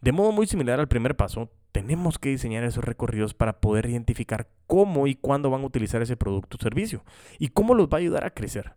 De 0.00 0.12
modo 0.12 0.30
muy 0.30 0.46
similar 0.46 0.78
al 0.78 0.88
primer 0.88 1.16
paso, 1.16 1.50
tenemos 1.72 2.18
que 2.18 2.28
diseñar 2.28 2.62
esos 2.62 2.84
recorridos 2.84 3.34
para 3.34 3.60
poder 3.60 3.86
identificar 3.86 4.48
cómo 4.68 5.08
y 5.08 5.16
cuándo 5.16 5.50
van 5.50 5.62
a 5.62 5.66
utilizar 5.66 6.00
ese 6.00 6.16
producto 6.16 6.56
o 6.56 6.62
servicio 6.62 7.04
y 7.38 7.48
cómo 7.48 7.74
los 7.74 7.88
va 7.88 7.98
a 7.98 8.00
ayudar 8.00 8.24
a 8.24 8.30
crecer. 8.30 8.74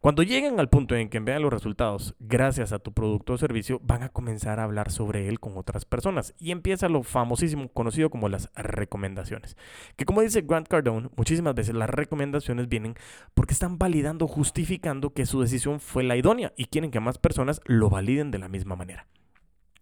Cuando 0.00 0.22
lleguen 0.22 0.60
al 0.60 0.68
punto 0.68 0.94
en 0.94 1.08
que 1.08 1.20
vean 1.20 1.42
los 1.42 1.52
resultados 1.52 2.14
gracias 2.18 2.72
a 2.72 2.78
tu 2.78 2.92
producto 2.92 3.34
o 3.34 3.38
servicio, 3.38 3.80
van 3.82 4.02
a 4.02 4.08
comenzar 4.08 4.60
a 4.60 4.64
hablar 4.64 4.90
sobre 4.90 5.28
él 5.28 5.40
con 5.40 5.56
otras 5.56 5.84
personas 5.84 6.34
y 6.38 6.50
empieza 6.50 6.88
lo 6.88 7.02
famosísimo 7.02 7.68
conocido 7.68 8.10
como 8.10 8.28
las 8.28 8.50
recomendaciones. 8.54 9.56
Que 9.96 10.04
como 10.04 10.22
dice 10.22 10.42
Grant 10.42 10.68
Cardone, 10.68 11.08
muchísimas 11.16 11.54
veces 11.54 11.74
las 11.74 11.90
recomendaciones 11.90 12.68
vienen 12.68 12.94
porque 13.34 13.54
están 13.54 13.78
validando, 13.78 14.26
justificando 14.26 15.10
que 15.10 15.26
su 15.26 15.40
decisión 15.40 15.80
fue 15.80 16.04
la 16.04 16.16
idónea 16.16 16.52
y 16.56 16.66
quieren 16.66 16.90
que 16.90 17.00
más 17.00 17.18
personas 17.18 17.60
lo 17.64 17.90
validen 17.90 18.30
de 18.30 18.38
la 18.38 18.48
misma 18.48 18.76
manera. 18.76 19.06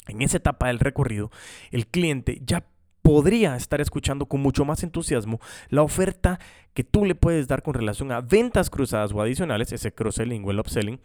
En 0.08 0.20
esa 0.20 0.38
etapa 0.38 0.66
del 0.66 0.80
recorrido, 0.80 1.30
el 1.70 1.86
cliente 1.86 2.40
ya 2.44 2.64
podría 3.02 3.56
estar 3.56 3.80
escuchando 3.80 4.26
con 4.26 4.40
mucho 4.40 4.64
más 4.64 4.82
entusiasmo 4.82 5.40
la 5.68 5.82
oferta 5.82 6.38
que 6.72 6.84
tú 6.84 7.04
le 7.04 7.14
puedes 7.14 7.48
dar 7.48 7.62
con 7.62 7.74
relación 7.74 8.12
a 8.12 8.20
ventas 8.20 8.70
cruzadas 8.70 9.12
o 9.12 9.20
adicionales, 9.20 9.72
ese 9.72 9.92
cross-selling 9.92 10.44
o 10.44 10.50
el 10.50 10.60
upselling, 10.60 11.00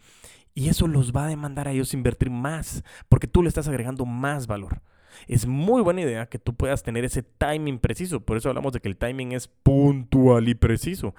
y 0.54 0.68
eso 0.68 0.86
los 0.86 1.12
va 1.12 1.24
a 1.24 1.28
demandar 1.28 1.68
a 1.68 1.72
ellos 1.72 1.94
invertir 1.94 2.30
más, 2.30 2.82
porque 3.08 3.26
tú 3.26 3.42
le 3.42 3.48
estás 3.48 3.68
agregando 3.68 4.06
más 4.06 4.46
valor. 4.46 4.80
Es 5.26 5.46
muy 5.46 5.82
buena 5.82 6.02
idea 6.02 6.26
que 6.26 6.38
tú 6.38 6.54
puedas 6.54 6.82
tener 6.82 7.04
ese 7.04 7.22
timing 7.22 7.78
preciso, 7.78 8.20
por 8.20 8.36
eso 8.36 8.48
hablamos 8.48 8.72
de 8.72 8.80
que 8.80 8.88
el 8.88 8.96
timing 8.96 9.32
es 9.32 9.48
puntual 9.48 10.48
y 10.48 10.54
preciso, 10.54 11.14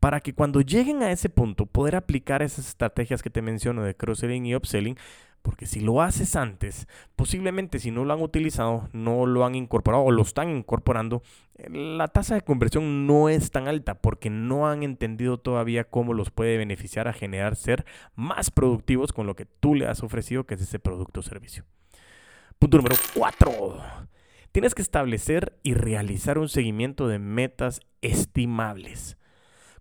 para 0.00 0.20
que 0.20 0.34
cuando 0.34 0.60
lleguen 0.60 1.02
a 1.02 1.12
ese 1.12 1.28
punto 1.28 1.66
poder 1.66 1.96
aplicar 1.96 2.42
esas 2.42 2.68
estrategias 2.68 3.22
que 3.22 3.30
te 3.30 3.42
menciono 3.42 3.82
de 3.82 3.94
cross-selling 3.94 4.46
y 4.46 4.54
upselling 4.56 4.96
porque 5.44 5.66
si 5.66 5.80
lo 5.80 6.00
haces 6.00 6.36
antes, 6.36 6.88
posiblemente 7.16 7.78
si 7.78 7.90
no 7.90 8.06
lo 8.06 8.14
han 8.14 8.22
utilizado, 8.22 8.88
no 8.94 9.26
lo 9.26 9.44
han 9.44 9.54
incorporado 9.54 10.02
o 10.02 10.10
lo 10.10 10.22
están 10.22 10.48
incorporando, 10.48 11.22
la 11.68 12.08
tasa 12.08 12.34
de 12.34 12.40
conversión 12.40 13.06
no 13.06 13.28
es 13.28 13.50
tan 13.50 13.68
alta 13.68 14.00
porque 14.00 14.30
no 14.30 14.66
han 14.66 14.82
entendido 14.82 15.36
todavía 15.36 15.84
cómo 15.84 16.14
los 16.14 16.30
puede 16.30 16.56
beneficiar 16.56 17.08
a 17.08 17.12
generar 17.12 17.56
ser 17.56 17.84
más 18.14 18.50
productivos 18.50 19.12
con 19.12 19.26
lo 19.26 19.36
que 19.36 19.44
tú 19.44 19.74
le 19.74 19.86
has 19.86 20.02
ofrecido, 20.02 20.44
que 20.44 20.54
es 20.54 20.62
ese 20.62 20.78
producto 20.78 21.20
o 21.20 21.22
servicio. 21.22 21.66
Punto 22.58 22.78
número 22.78 22.96
4. 23.14 23.82
Tienes 24.50 24.74
que 24.74 24.80
establecer 24.80 25.58
y 25.62 25.74
realizar 25.74 26.38
un 26.38 26.48
seguimiento 26.48 27.06
de 27.06 27.18
metas 27.18 27.82
estimables. 28.00 29.18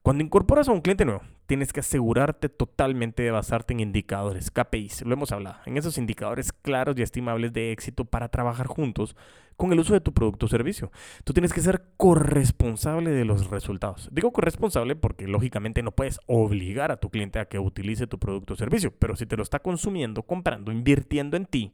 Cuando 0.04 0.22
incorporas 0.22 0.68
a 0.68 0.74
un 0.74 0.82
cliente 0.82 1.06
nuevo, 1.06 1.22
tienes 1.46 1.72
que 1.72 1.80
asegurarte 1.80 2.50
totalmente 2.50 3.24
de 3.24 3.32
basarte 3.32 3.72
en 3.72 3.80
indicadores, 3.80 4.52
KPIs, 4.52 5.04
lo 5.04 5.14
hemos 5.14 5.32
hablado, 5.32 5.60
en 5.66 5.78
esos 5.78 5.98
indicadores 5.98 6.52
claros 6.52 6.98
y 6.98 7.04
estimables 7.04 7.54
de 7.54 7.72
éxito 7.72 8.04
para 8.04 8.28
trabajar 8.28 8.68
juntos 8.68 9.16
con 9.56 9.72
el 9.72 9.80
uso 9.80 9.94
de 9.94 10.02
tu 10.02 10.14
producto 10.14 10.46
o 10.46 10.50
servicio. 10.50 10.92
Tú 11.24 11.32
tienes 11.32 11.54
que 11.54 11.62
ser 11.62 11.86
corresponsable 11.96 13.12
de 13.12 13.24
los 13.24 13.50
resultados. 13.50 14.10
Digo 14.12 14.34
corresponsable 14.34 14.98
porque 14.98 15.26
lógicamente 15.26 15.84
no 15.84 15.94
puedes 15.94 16.20
obligar 16.28 16.92
a 16.92 16.98
tu 16.98 17.10
cliente 17.10 17.40
a 17.40 17.46
que 17.46 17.60
utilice 17.60 18.06
tu 18.06 18.20
producto 18.20 18.56
o 18.56 18.58
servicio, 18.58 18.94
pero 18.94 19.16
si 19.16 19.26
te 19.26 19.38
lo 19.38 19.44
está 19.44 19.60
consumiendo, 19.60 20.24
comprando, 20.24 20.74
invirtiendo 20.74 21.38
en 21.38 21.46
ti, 21.46 21.72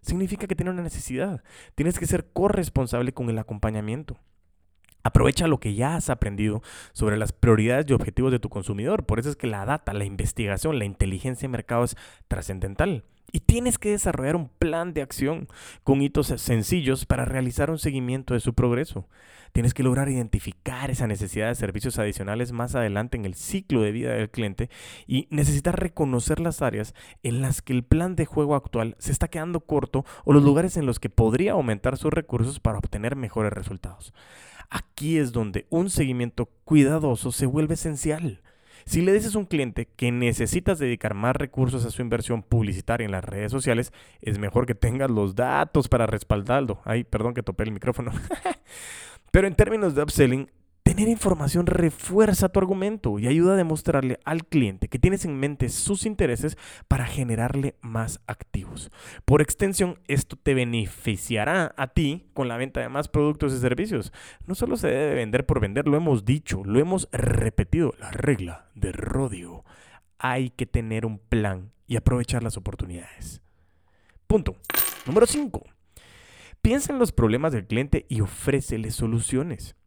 significa 0.00 0.46
que 0.46 0.56
tiene 0.56 0.70
una 0.70 0.82
necesidad. 0.82 1.44
Tienes 1.74 1.98
que 1.98 2.06
ser 2.06 2.30
corresponsable 2.32 3.12
con 3.12 3.28
el 3.28 3.38
acompañamiento. 3.38 4.16
Aprovecha 5.08 5.48
lo 5.48 5.58
que 5.58 5.72
ya 5.72 5.96
has 5.96 6.10
aprendido 6.10 6.62
sobre 6.92 7.16
las 7.16 7.32
prioridades 7.32 7.86
y 7.88 7.94
objetivos 7.94 8.30
de 8.30 8.40
tu 8.40 8.50
consumidor. 8.50 9.06
Por 9.06 9.18
eso 9.18 9.30
es 9.30 9.36
que 9.36 9.46
la 9.46 9.64
data, 9.64 9.94
la 9.94 10.04
investigación, 10.04 10.78
la 10.78 10.84
inteligencia 10.84 11.48
de 11.48 11.52
mercado 11.52 11.84
es 11.84 11.96
trascendental. 12.28 13.04
Y 13.30 13.40
tienes 13.40 13.78
que 13.78 13.90
desarrollar 13.90 14.36
un 14.36 14.48
plan 14.48 14.94
de 14.94 15.02
acción 15.02 15.48
con 15.84 16.00
hitos 16.00 16.28
sencillos 16.28 17.04
para 17.04 17.24
realizar 17.24 17.70
un 17.70 17.78
seguimiento 17.78 18.34
de 18.34 18.40
su 18.40 18.54
progreso. 18.54 19.06
Tienes 19.52 19.74
que 19.74 19.82
lograr 19.82 20.08
identificar 20.08 20.90
esa 20.90 21.06
necesidad 21.06 21.48
de 21.48 21.54
servicios 21.54 21.98
adicionales 21.98 22.52
más 22.52 22.74
adelante 22.74 23.16
en 23.16 23.24
el 23.24 23.34
ciclo 23.34 23.82
de 23.82 23.92
vida 23.92 24.12
del 24.12 24.30
cliente 24.30 24.70
y 25.06 25.26
necesitas 25.30 25.74
reconocer 25.74 26.40
las 26.40 26.62
áreas 26.62 26.94
en 27.22 27.42
las 27.42 27.62
que 27.62 27.72
el 27.72 27.82
plan 27.82 28.16
de 28.16 28.26
juego 28.26 28.54
actual 28.54 28.96
se 28.98 29.12
está 29.12 29.28
quedando 29.28 29.60
corto 29.60 30.04
o 30.24 30.32
los 30.32 30.42
lugares 30.42 30.76
en 30.76 30.86
los 30.86 31.00
que 31.00 31.10
podría 31.10 31.52
aumentar 31.52 31.96
sus 31.96 32.12
recursos 32.12 32.60
para 32.60 32.78
obtener 32.78 33.16
mejores 33.16 33.52
resultados. 33.52 34.12
Aquí 34.70 35.18
es 35.18 35.32
donde 35.32 35.66
un 35.70 35.90
seguimiento 35.90 36.46
cuidadoso 36.64 37.32
se 37.32 37.46
vuelve 37.46 37.74
esencial. 37.74 38.42
Si 38.88 39.02
le 39.02 39.12
dices 39.12 39.34
a 39.34 39.38
un 39.38 39.44
cliente 39.44 39.84
que 39.84 40.10
necesitas 40.10 40.78
dedicar 40.78 41.12
más 41.12 41.36
recursos 41.36 41.84
a 41.84 41.90
su 41.90 42.00
inversión 42.00 42.42
publicitaria 42.42 43.04
en 43.04 43.10
las 43.10 43.22
redes 43.22 43.52
sociales, 43.52 43.92
es 44.22 44.38
mejor 44.38 44.64
que 44.64 44.74
tengas 44.74 45.10
los 45.10 45.34
datos 45.34 45.88
para 45.88 46.06
respaldarlo. 46.06 46.80
Ay, 46.86 47.04
perdón 47.04 47.34
que 47.34 47.42
topé 47.42 47.64
el 47.64 47.72
micrófono. 47.72 48.12
Pero 49.30 49.46
en 49.46 49.54
términos 49.54 49.94
de 49.94 50.04
upselling, 50.04 50.50
tener 50.98 51.12
información 51.12 51.66
refuerza 51.66 52.48
tu 52.48 52.58
argumento 52.58 53.20
y 53.20 53.28
ayuda 53.28 53.52
a 53.52 53.56
demostrarle 53.56 54.18
al 54.24 54.44
cliente 54.44 54.88
que 54.88 54.98
tienes 54.98 55.24
en 55.24 55.38
mente 55.38 55.68
sus 55.68 56.04
intereses 56.04 56.58
para 56.88 57.06
generarle 57.06 57.76
más 57.82 58.20
activos. 58.26 58.90
Por 59.24 59.40
extensión, 59.40 60.00
esto 60.08 60.34
te 60.34 60.54
beneficiará 60.54 61.72
a 61.76 61.86
ti 61.86 62.26
con 62.34 62.48
la 62.48 62.56
venta 62.56 62.80
de 62.80 62.88
más 62.88 63.06
productos 63.06 63.52
y 63.52 63.58
servicios. 63.58 64.12
No 64.44 64.56
solo 64.56 64.76
se 64.76 64.88
debe 64.88 65.14
vender 65.14 65.46
por 65.46 65.60
vender, 65.60 65.86
lo 65.86 65.96
hemos 65.96 66.24
dicho, 66.24 66.64
lo 66.64 66.80
hemos 66.80 67.08
repetido, 67.12 67.94
la 68.00 68.10
regla 68.10 68.66
de 68.74 68.90
rodio. 68.90 69.64
Hay 70.18 70.50
que 70.50 70.66
tener 70.66 71.06
un 71.06 71.20
plan 71.20 71.70
y 71.86 71.94
aprovechar 71.94 72.42
las 72.42 72.56
oportunidades. 72.56 73.40
Punto. 74.26 74.56
Número 75.06 75.28
5. 75.28 75.62
Piensa 76.60 76.92
en 76.92 76.98
los 76.98 77.12
problemas 77.12 77.52
del 77.52 77.68
cliente 77.68 78.04
y 78.08 78.20
ofrécele 78.20 78.90
soluciones. 78.90 79.77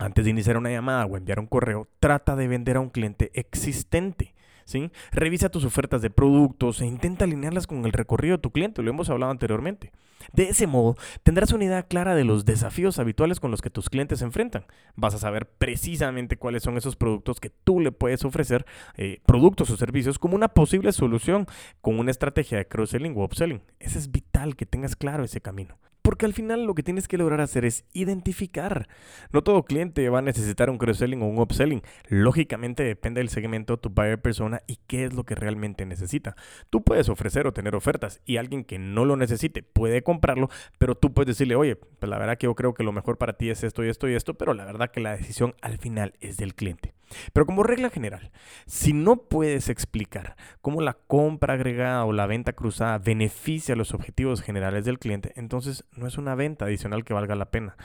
Antes 0.00 0.24
de 0.24 0.30
iniciar 0.30 0.56
una 0.56 0.70
llamada 0.70 1.04
o 1.04 1.18
enviar 1.18 1.38
un 1.38 1.46
correo, 1.46 1.86
trata 2.00 2.34
de 2.34 2.48
vender 2.48 2.78
a 2.78 2.80
un 2.80 2.88
cliente 2.88 3.30
existente. 3.34 4.34
¿sí? 4.64 4.90
Revisa 5.12 5.50
tus 5.50 5.66
ofertas 5.66 6.00
de 6.00 6.08
productos 6.08 6.80
e 6.80 6.86
intenta 6.86 7.26
alinearlas 7.26 7.66
con 7.66 7.84
el 7.84 7.92
recorrido 7.92 8.38
de 8.38 8.42
tu 8.42 8.50
cliente, 8.50 8.82
lo 8.82 8.88
hemos 8.88 9.10
hablado 9.10 9.30
anteriormente. 9.30 9.92
De 10.32 10.44
ese 10.44 10.66
modo, 10.66 10.96
tendrás 11.22 11.52
una 11.52 11.66
idea 11.66 11.82
clara 11.82 12.14
de 12.14 12.24
los 12.24 12.46
desafíos 12.46 12.98
habituales 12.98 13.40
con 13.40 13.50
los 13.50 13.60
que 13.60 13.68
tus 13.68 13.90
clientes 13.90 14.20
se 14.20 14.24
enfrentan. 14.24 14.64
Vas 14.96 15.14
a 15.14 15.18
saber 15.18 15.50
precisamente 15.58 16.38
cuáles 16.38 16.62
son 16.62 16.78
esos 16.78 16.96
productos 16.96 17.38
que 17.38 17.50
tú 17.50 17.78
le 17.78 17.92
puedes 17.92 18.24
ofrecer, 18.24 18.64
eh, 18.96 19.20
productos 19.26 19.68
o 19.68 19.76
servicios, 19.76 20.18
como 20.18 20.34
una 20.34 20.48
posible 20.48 20.92
solución 20.92 21.44
con 21.82 21.98
una 21.98 22.10
estrategia 22.10 22.56
de 22.56 22.66
cross-selling 22.66 23.18
o 23.18 23.24
upselling. 23.24 23.60
Eso 23.78 23.98
es 23.98 24.10
vital 24.10 24.56
que 24.56 24.64
tengas 24.64 24.96
claro 24.96 25.24
ese 25.24 25.42
camino. 25.42 25.78
Porque 26.10 26.26
al 26.26 26.34
final 26.34 26.64
lo 26.64 26.74
que 26.74 26.82
tienes 26.82 27.06
que 27.06 27.18
lograr 27.18 27.40
hacer 27.40 27.64
es 27.64 27.84
identificar. 27.92 28.88
No 29.30 29.42
todo 29.42 29.62
cliente 29.62 30.08
va 30.08 30.18
a 30.18 30.22
necesitar 30.22 30.68
un 30.68 30.76
cross-selling 30.76 31.22
o 31.22 31.28
un 31.28 31.38
upselling. 31.38 31.82
Lógicamente 32.08 32.82
depende 32.82 33.20
del 33.20 33.28
segmento, 33.28 33.76
tu 33.76 33.90
buyer 33.90 34.20
persona 34.20 34.60
y 34.66 34.80
qué 34.88 35.04
es 35.04 35.14
lo 35.14 35.22
que 35.22 35.36
realmente 35.36 35.86
necesita. 35.86 36.34
Tú 36.68 36.82
puedes 36.82 37.08
ofrecer 37.08 37.46
o 37.46 37.52
tener 37.52 37.76
ofertas 37.76 38.20
y 38.24 38.38
alguien 38.38 38.64
que 38.64 38.80
no 38.80 39.04
lo 39.04 39.14
necesite 39.14 39.62
puede 39.62 40.02
comprarlo, 40.02 40.48
pero 40.78 40.96
tú 40.96 41.14
puedes 41.14 41.28
decirle, 41.28 41.54
oye, 41.54 41.76
pues 41.76 42.10
la 42.10 42.18
verdad 42.18 42.38
que 42.38 42.46
yo 42.46 42.56
creo 42.56 42.74
que 42.74 42.82
lo 42.82 42.90
mejor 42.90 43.16
para 43.16 43.34
ti 43.34 43.48
es 43.48 43.62
esto 43.62 43.84
y 43.84 43.88
esto 43.88 44.08
y 44.08 44.14
esto, 44.16 44.34
pero 44.34 44.52
la 44.52 44.64
verdad 44.64 44.90
que 44.90 44.98
la 44.98 45.16
decisión 45.16 45.54
al 45.62 45.78
final 45.78 46.14
es 46.18 46.38
del 46.38 46.56
cliente. 46.56 46.92
Pero 47.32 47.46
como 47.46 47.62
regla 47.62 47.90
general, 47.90 48.30
si 48.66 48.92
no 48.92 49.16
puedes 49.16 49.68
explicar 49.68 50.36
cómo 50.60 50.80
la 50.80 50.94
compra 50.94 51.54
agregada 51.54 52.04
o 52.04 52.12
la 52.12 52.26
venta 52.26 52.52
cruzada 52.52 52.98
beneficia 52.98 53.76
los 53.76 53.94
objetivos 53.94 54.42
generales 54.42 54.84
del 54.84 54.98
cliente, 54.98 55.32
entonces 55.36 55.84
no 56.00 56.08
es 56.08 56.18
una 56.18 56.34
venta 56.34 56.64
adicional 56.64 57.04
que 57.04 57.14
valga 57.14 57.36
la 57.36 57.50
pena. 57.50 57.76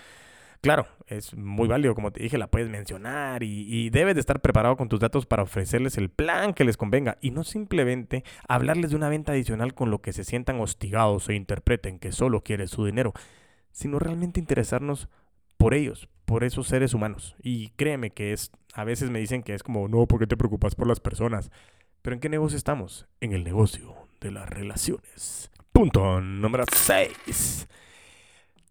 Claro, 0.66 0.88
es 1.06 1.36
muy 1.36 1.68
válido, 1.68 1.94
como 1.94 2.12
te 2.12 2.24
dije, 2.24 2.40
la 2.40 2.48
puedes 2.48 2.70
mencionar 2.70 3.44
y, 3.44 3.92
debes 3.92 4.16
de 4.16 4.20
estar 4.20 4.42
preparado 4.42 4.76
con 4.78 4.90
tus 4.90 5.00
datos 5.00 5.28
para 5.28 5.44
ofrecerles 5.44 5.96
el 6.00 6.10
plan 6.10 6.56
que 6.56 6.64
les 6.64 6.76
convenga 6.76 7.20
y 7.22 7.30
no 7.30 7.44
simplemente 7.44 8.24
hablarles 8.48 8.90
de 8.90 8.96
una 8.96 9.10
venta 9.10 9.34
adicional 9.34 9.76
con 9.76 9.92
lo 9.92 10.02
que 10.02 10.12
se 10.12 10.24
sientan 10.24 10.60
hostigados 10.60 11.30
o 11.30 11.34
interpreten 11.34 12.00
que 12.00 12.12
solo 12.12 12.42
quieres 12.42 12.72
su 12.72 12.84
dinero, 12.84 13.14
sino 13.72 14.00
realmente 14.00 14.40
interesarnos 14.40 15.08
por 15.58 15.76
ellos, 15.76 16.10
por 16.26 16.44
esos 16.44 16.68
seres 16.68 16.96
humanos. 16.96 17.36
Y 17.44 17.70
créeme 17.76 18.10
que 18.10 18.34
es, 18.34 18.52
a 18.74 18.86
veces 18.86 19.12
me 19.12 19.20
dicen 19.20 19.44
que 19.44 19.54
es 19.54 19.62
como, 19.62 19.88
no, 19.88 20.08
¿por 20.08 20.20
qué 20.20 20.26
te 20.26 20.36
preocupas 20.36 20.74
por 20.74 20.88
las 20.88 21.00
personas? 21.00 21.52
Pero 22.02 22.16
¿en 22.16 22.20
qué 22.20 22.30
negocio 22.30 22.58
estamos? 22.58 23.06
En 23.22 23.34
el 23.34 23.44
negocio 23.44 23.94
de 24.20 24.32
las 24.32 24.50
relaciones. 24.50 25.52
Punto 25.72 26.22
número 26.22 26.64
6 26.72 27.68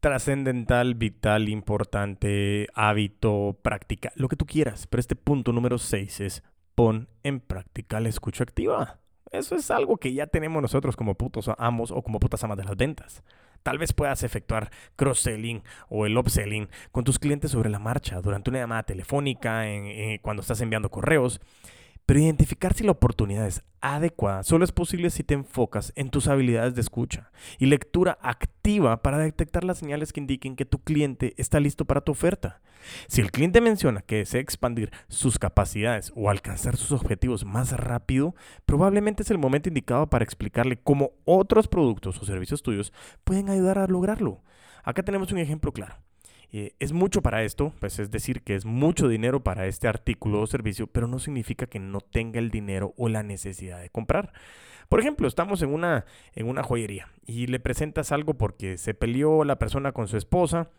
trascendental, 0.05 0.97
vital, 0.97 1.49
importante, 1.49 2.69
hábito, 2.75 3.59
práctica, 3.63 4.13
lo 4.17 4.29
que 4.29 4.37
tú 4.37 4.45
quieras. 4.45 4.87
Pero 4.87 5.01
este 5.01 5.17
punto 5.17 5.51
número 5.51 5.79
6 5.79 6.21
es 6.21 6.43
pon 6.75 7.09
en 7.23 7.41
práctica 7.41 8.01
la 8.01 8.11
escucha 8.11 8.45
activa. 8.45 8.99
Eso 9.33 9.57
es 9.57 9.71
algo 9.71 9.97
que 9.97 10.13
ya 10.13 10.27
tenemos 10.27 10.61
nosotros 10.61 10.95
como 10.95 11.15
putos 11.15 11.51
amos 11.57 11.91
o 11.91 12.03
como 12.03 12.21
putas 12.21 12.45
amas 12.45 12.59
de 12.59 12.65
las 12.65 12.77
ventas. 12.77 13.23
Tal 13.63 13.79
vez 13.79 13.95
puedas 13.95 14.23
efectuar 14.25 14.71
cross-selling 14.97 15.63
o 15.89 16.05
el 16.05 16.19
upselling 16.19 16.69
con 16.93 17.05
tus 17.05 17.19
clientes 17.19 17.53
sobre 17.53 17.71
la 17.71 17.79
marcha 17.79 18.21
durante 18.21 18.51
una 18.51 18.59
llamada 18.59 18.83
telefónica, 18.83 19.65
cuando 20.21 20.43
estás 20.43 20.61
enviando 20.61 20.91
correos. 20.91 21.41
Pero 22.07 22.21
identificar 22.21 22.75
si 22.75 22.85
la 22.85 22.93
oportunidad 22.93 23.47
es 23.47 23.63
adecuada 23.81 24.43
solo 24.43 24.65
es 24.65 24.73
posible 24.73 25.11
si 25.11 25.25
te 25.25 25.35
enfocas 25.35 25.93
en 25.97 26.11
tus 26.11 26.29
habilidades 26.29 26.75
de 26.75 26.81
escucha 26.83 27.31
y 27.59 27.67
lectura 27.67 28.19
activa 28.21 29.03
para 29.03 29.19
detectar 29.19 29.65
las 29.65 29.79
señales 29.79 30.13
que 30.13 30.21
indiquen 30.21 30.57
que 30.57 30.67
tu 30.67 30.81
cliente 30.81 31.35
está 31.39 31.61
listo 31.61 31.85
para 31.85 32.03
tu 32.03 32.13
oferta. 32.13 32.61
Si 33.07 33.23
el 33.23 33.31
cliente 33.31 33.63
menciona 33.63 34.03
que 34.03 34.17
desea 34.17 34.41
expandir 34.41 34.91
sus 35.09 35.39
capacidades 35.39 36.13
o 36.15 36.29
alcanzar 36.29 36.77
sus 36.77 36.93
objetivos 36.93 37.47
más 37.47 37.73
rápido, 37.73 38.35
probablemente 38.67 39.23
es 39.23 39.31
el 39.31 39.39
momento 39.39 39.71
indicado 39.71 40.09
para 40.09 40.25
explicarle 40.25 40.77
cómo 40.77 41.13
otros 41.25 41.69
productos 41.69 42.21
o 42.21 42.27
servicios 42.27 42.63
tuyos 42.63 42.93
pueden 43.25 43.49
ayudar 43.49 43.79
a 43.79 43.87
lograrlo. 43.87 44.43
Acá 44.83 45.03
tenemos 45.03 45.33
un 45.33 45.39
ejemplo 45.39 45.73
claro. 45.73 46.04
Eh, 46.57 46.77
es 46.79 46.93
mucho 46.93 47.21
para 47.21 47.43
esto, 47.43 47.73
pues 47.81 47.99
es 47.99 48.13
decir, 48.13 48.43
que 48.43 48.55
es 48.55 48.65
mucho 48.65 49.09
dinero 49.09 49.43
para 49.43 49.67
este 49.67 49.89
artículo 49.89 50.41
o 50.41 50.47
servicio, 50.47 50.87
pero 50.87 51.09
no 51.09 51.19
significa 51.19 51.67
que 51.67 51.81
no 51.81 52.01
tenga 52.01 52.39
el 52.39 52.53
dinero 52.53 52.95
o 52.97 53.09
la 53.09 53.25
necesidad 53.25 53.81
de 53.81 53.91
comprar. 53.91 54.33
Por 54.89 55.01
ejemplo, 55.01 55.27
estamos 55.27 55.63
en 55.63 55.75
una, 55.75 56.05
en 56.37 56.49
una 56.49 56.63
joyería 56.63 57.09
y 57.27 57.49
le 57.49 57.59
presentas 57.59 58.13
algo 58.13 58.35
porque 58.35 58.79
se 58.79 58.95
peleó 58.95 59.43
la 59.43 59.59
persona 59.59 59.91
con 59.91 60.07
su 60.07 60.17
esposa 60.17 60.71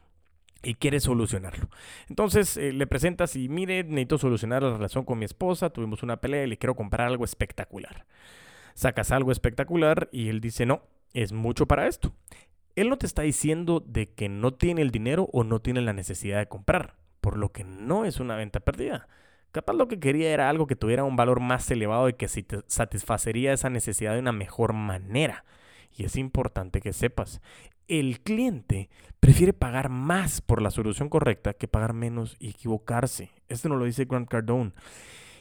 y 0.63 0.75
quiere 0.75 1.01
solucionarlo. 1.01 1.69
Entonces 2.07 2.55
eh, 2.55 2.71
le 2.71 2.87
presentas 2.87 3.35
y 3.35 3.49
mire, 3.49 3.83
necesito 3.83 4.17
solucionar 4.17 4.63
la 4.63 4.71
relación 4.71 5.03
con 5.03 5.19
mi 5.19 5.25
esposa, 5.25 5.71
tuvimos 5.71 6.03
una 6.03 6.21
pelea 6.21 6.45
y 6.45 6.47
le 6.47 6.57
quiero 6.57 6.77
comprar 6.77 7.07
algo 7.07 7.25
espectacular. 7.25 8.05
Sacas 8.75 9.11
algo 9.11 9.33
espectacular 9.33 10.07
y 10.13 10.29
él 10.29 10.39
dice, 10.39 10.65
no, 10.65 10.83
es 11.13 11.33
mucho 11.33 11.65
para 11.65 11.87
esto. 11.87 12.13
Él 12.75 12.89
no 12.89 12.97
te 12.97 13.05
está 13.05 13.21
diciendo 13.21 13.83
de 13.85 14.09
que 14.13 14.29
no 14.29 14.53
tiene 14.53 14.81
el 14.81 14.91
dinero 14.91 15.29
o 15.31 15.43
no 15.43 15.59
tiene 15.61 15.81
la 15.81 15.93
necesidad 15.93 16.39
de 16.39 16.47
comprar, 16.47 16.95
por 17.21 17.37
lo 17.37 17.51
que 17.51 17.63
no 17.63 18.05
es 18.05 18.19
una 18.19 18.35
venta 18.35 18.59
perdida. 18.59 19.07
Capaz 19.51 19.73
lo 19.73 19.87
que 19.87 19.99
quería 19.99 20.33
era 20.33 20.49
algo 20.49 20.67
que 20.67 20.75
tuviera 20.75 21.05
un 21.05 21.15
valor 21.15 21.39
más 21.39 21.71
elevado 21.71 22.09
y 22.09 22.13
que 22.13 22.27
satisfacería 22.67 23.53
esa 23.53 23.69
necesidad 23.69 24.13
de 24.13 24.19
una 24.19 24.33
mejor 24.33 24.73
manera. 24.73 25.45
Y 25.97 26.03
es 26.03 26.17
importante 26.17 26.81
que 26.81 26.91
sepas, 26.91 27.41
el 27.87 28.19
cliente 28.19 28.89
prefiere 29.21 29.53
pagar 29.53 29.87
más 29.87 30.41
por 30.41 30.61
la 30.61 30.71
solución 30.71 31.07
correcta 31.07 31.53
que 31.53 31.69
pagar 31.69 31.93
menos 31.93 32.35
y 32.39 32.49
equivocarse. 32.49 33.31
Esto 33.47 33.69
nos 33.69 33.79
lo 33.79 33.85
dice 33.85 34.05
Grant 34.05 34.27
Cardone. 34.27 34.73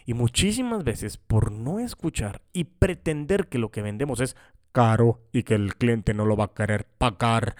Y 0.06 0.14
muchísimas 0.14 0.84
veces, 0.84 1.16
por 1.16 1.50
no 1.50 1.80
escuchar 1.80 2.42
y 2.52 2.64
pretender 2.64 3.48
que 3.48 3.58
lo 3.58 3.70
que 3.70 3.82
vendemos 3.82 4.20
es 4.20 4.36
caro 4.74 5.20
y 5.32 5.44
que 5.44 5.54
el 5.54 5.76
cliente 5.76 6.14
no 6.14 6.26
lo 6.26 6.36
va 6.36 6.46
a 6.46 6.54
querer 6.54 6.84
pagar, 6.98 7.54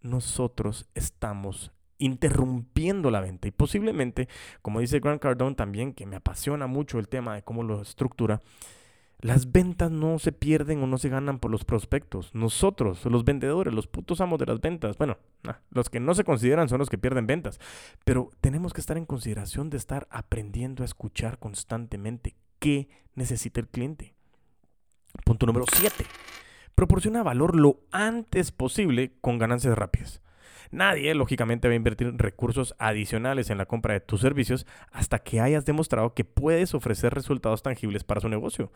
nosotros 0.00 0.88
estamos 0.94 1.72
interrumpiendo 1.98 3.10
la 3.10 3.20
venta. 3.20 3.46
Y 3.46 3.50
posiblemente, 3.50 4.28
como 4.62 4.80
dice 4.80 4.98
Grant 4.98 5.20
Cardone 5.20 5.54
también, 5.54 5.92
que 5.92 6.06
me 6.06 6.16
apasiona 6.16 6.66
mucho 6.66 6.98
el 6.98 7.08
tema 7.08 7.34
de 7.34 7.42
cómo 7.42 7.62
lo 7.62 7.82
estructura, 7.82 8.40
las 9.20 9.52
ventas 9.52 9.90
no 9.90 10.18
se 10.18 10.32
pierden 10.32 10.82
o 10.82 10.86
no 10.86 10.96
se 10.96 11.10
ganan 11.10 11.38
por 11.38 11.50
los 11.50 11.66
prospectos. 11.66 12.34
Nosotros, 12.34 13.04
los 13.04 13.24
vendedores, 13.24 13.74
los 13.74 13.86
putos 13.86 14.22
amos 14.22 14.38
de 14.38 14.46
las 14.46 14.60
ventas, 14.60 14.96
bueno, 14.96 15.18
los 15.70 15.90
que 15.90 16.00
no 16.00 16.14
se 16.14 16.24
consideran 16.24 16.70
son 16.70 16.78
los 16.78 16.88
que 16.88 16.98
pierden 16.98 17.26
ventas. 17.26 17.60
Pero 18.06 18.30
tenemos 18.40 18.72
que 18.72 18.80
estar 18.80 18.96
en 18.96 19.04
consideración 19.04 19.68
de 19.68 19.76
estar 19.76 20.08
aprendiendo 20.10 20.82
a 20.82 20.86
escuchar 20.86 21.38
constantemente 21.38 22.36
qué 22.58 22.88
necesita 23.14 23.60
el 23.60 23.68
cliente. 23.68 24.14
Punto 25.24 25.44
número 25.44 25.66
7 25.70 26.06
proporciona 26.74 27.22
valor 27.22 27.56
lo 27.56 27.80
antes 27.92 28.52
posible 28.52 29.12
con 29.20 29.38
ganancias 29.38 29.76
rápidas. 29.76 30.20
Nadie, 30.70 31.14
lógicamente, 31.14 31.68
va 31.68 31.72
a 31.72 31.76
invertir 31.76 32.14
recursos 32.16 32.74
adicionales 32.78 33.50
en 33.50 33.58
la 33.58 33.66
compra 33.66 33.94
de 33.94 34.00
tus 34.00 34.20
servicios 34.20 34.66
hasta 34.90 35.20
que 35.20 35.40
hayas 35.40 35.64
demostrado 35.64 36.14
que 36.14 36.24
puedes 36.24 36.74
ofrecer 36.74 37.14
resultados 37.14 37.62
tangibles 37.62 38.02
para 38.02 38.20
su 38.20 38.28
negocio. 38.28 38.72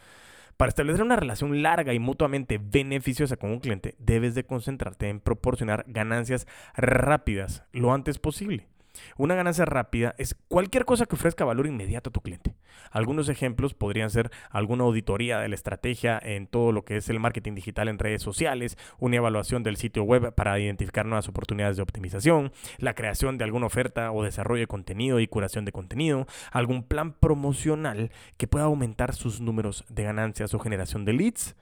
Para 0.57 0.69
establecer 0.69 1.03
una 1.03 1.17
relación 1.17 1.63
larga 1.63 1.95
y 1.95 1.99
mutuamente 1.99 2.61
beneficiosa 2.63 3.37
con 3.37 3.51
un 3.51 3.61
cliente, 3.61 3.95
debes 3.99 4.35
de 4.35 4.45
concentrarte 4.45 5.09
en 5.09 5.21
proporcionar 5.21 5.85
ganancias 5.87 6.47
rápidas 6.77 7.65
lo 7.73 7.93
antes 7.93 8.19
posible. 8.19 8.69
Una 9.17 9.35
ganancia 9.35 9.65
rápida 9.65 10.15
es 10.19 10.37
cualquier 10.49 10.85
cosa 10.85 11.07
que 11.07 11.15
ofrezca 11.15 11.45
valor 11.45 11.67
inmediato 11.67 12.11
a 12.11 12.13
tu 12.13 12.21
cliente. 12.21 12.55
Algunos 12.91 13.29
ejemplos 13.29 13.75
podrían 13.75 14.11
ser 14.11 14.31
alguna 14.51 14.85
auditoría 14.85 15.39
de 15.41 15.49
la 15.49 15.55
estrategia 15.55 16.19
en 16.23 16.47
todo 16.47 16.73
lo 16.73 16.85
que 16.85 16.97
es 16.97 17.09
el 17.09 17.21
marketing 17.21 17.55
digital 17.55 17.89
en 17.89 17.99
redes 17.99 18.23
sociales, 18.23 18.77
una 18.99 19.17
evaluación 19.17 19.63
del 19.63 19.77
sitio 19.77 20.05
web 20.05 20.33
para 20.35 20.59
identificar 20.59 21.07
nuevas 21.07 21.29
oportunidades 21.29 21.77
de 21.77 21.83
optimización, 21.83 22.53
la 22.79 22.95
creación 22.95 23.39
de 23.39 23.45
alguna 23.45 23.67
oferta 23.67 24.13
o 24.13 24.23
desarrollo 24.23 24.61
de 24.61 24.67
contenido 24.67 25.21
y 25.21 25.29
curación 25.29 25.65
de 25.65 25.73
contenido, 25.73 26.27
algún 26.53 26.83
plan 26.83 27.13
promocional 27.13 28.11
que 28.37 28.47
pueda 28.47 28.67
aumentar 28.67 29.15
sus 29.15 29.41
números 29.41 29.85
de 29.89 30.05
ganancias 30.05 30.55
o 30.55 30.59
generación 30.59 31.05
de 31.05 31.13
leads 31.13 31.57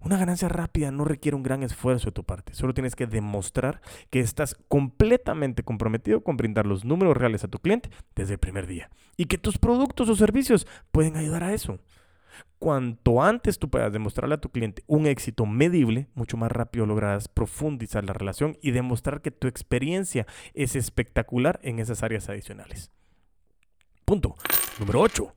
una 0.00 0.16
ganancia 0.16 0.48
rápida 0.48 0.90
no 0.90 1.04
requiere 1.04 1.36
un 1.36 1.42
gran 1.42 1.62
esfuerzo 1.62 2.06
de 2.06 2.12
tu 2.12 2.24
parte. 2.24 2.54
Solo 2.54 2.74
tienes 2.74 2.94
que 2.94 3.06
demostrar 3.06 3.80
que 4.10 4.20
estás 4.20 4.56
completamente 4.68 5.64
comprometido 5.64 6.22
con 6.22 6.36
brindar 6.36 6.66
los 6.66 6.84
números 6.84 7.16
reales 7.16 7.44
a 7.44 7.48
tu 7.48 7.58
cliente 7.58 7.90
desde 8.14 8.34
el 8.34 8.38
primer 8.38 8.66
día. 8.66 8.90
Y 9.16 9.26
que 9.26 9.38
tus 9.38 9.58
productos 9.58 10.08
o 10.08 10.14
servicios 10.14 10.66
pueden 10.92 11.16
ayudar 11.16 11.42
a 11.42 11.52
eso. 11.52 11.80
Cuanto 12.58 13.22
antes 13.22 13.58
tú 13.58 13.68
puedas 13.70 13.92
demostrarle 13.92 14.36
a 14.36 14.40
tu 14.40 14.50
cliente 14.50 14.82
un 14.86 15.06
éxito 15.06 15.46
medible, 15.46 16.08
mucho 16.14 16.36
más 16.36 16.52
rápido 16.52 16.86
lograrás 16.86 17.28
profundizar 17.28 18.04
la 18.04 18.12
relación 18.12 18.56
y 18.62 18.70
demostrar 18.70 19.20
que 19.20 19.30
tu 19.30 19.48
experiencia 19.48 20.26
es 20.54 20.76
espectacular 20.76 21.58
en 21.62 21.78
esas 21.78 22.02
áreas 22.02 22.28
adicionales. 22.28 22.90
Punto. 24.04 24.36
Número 24.78 25.00
8. 25.00 25.34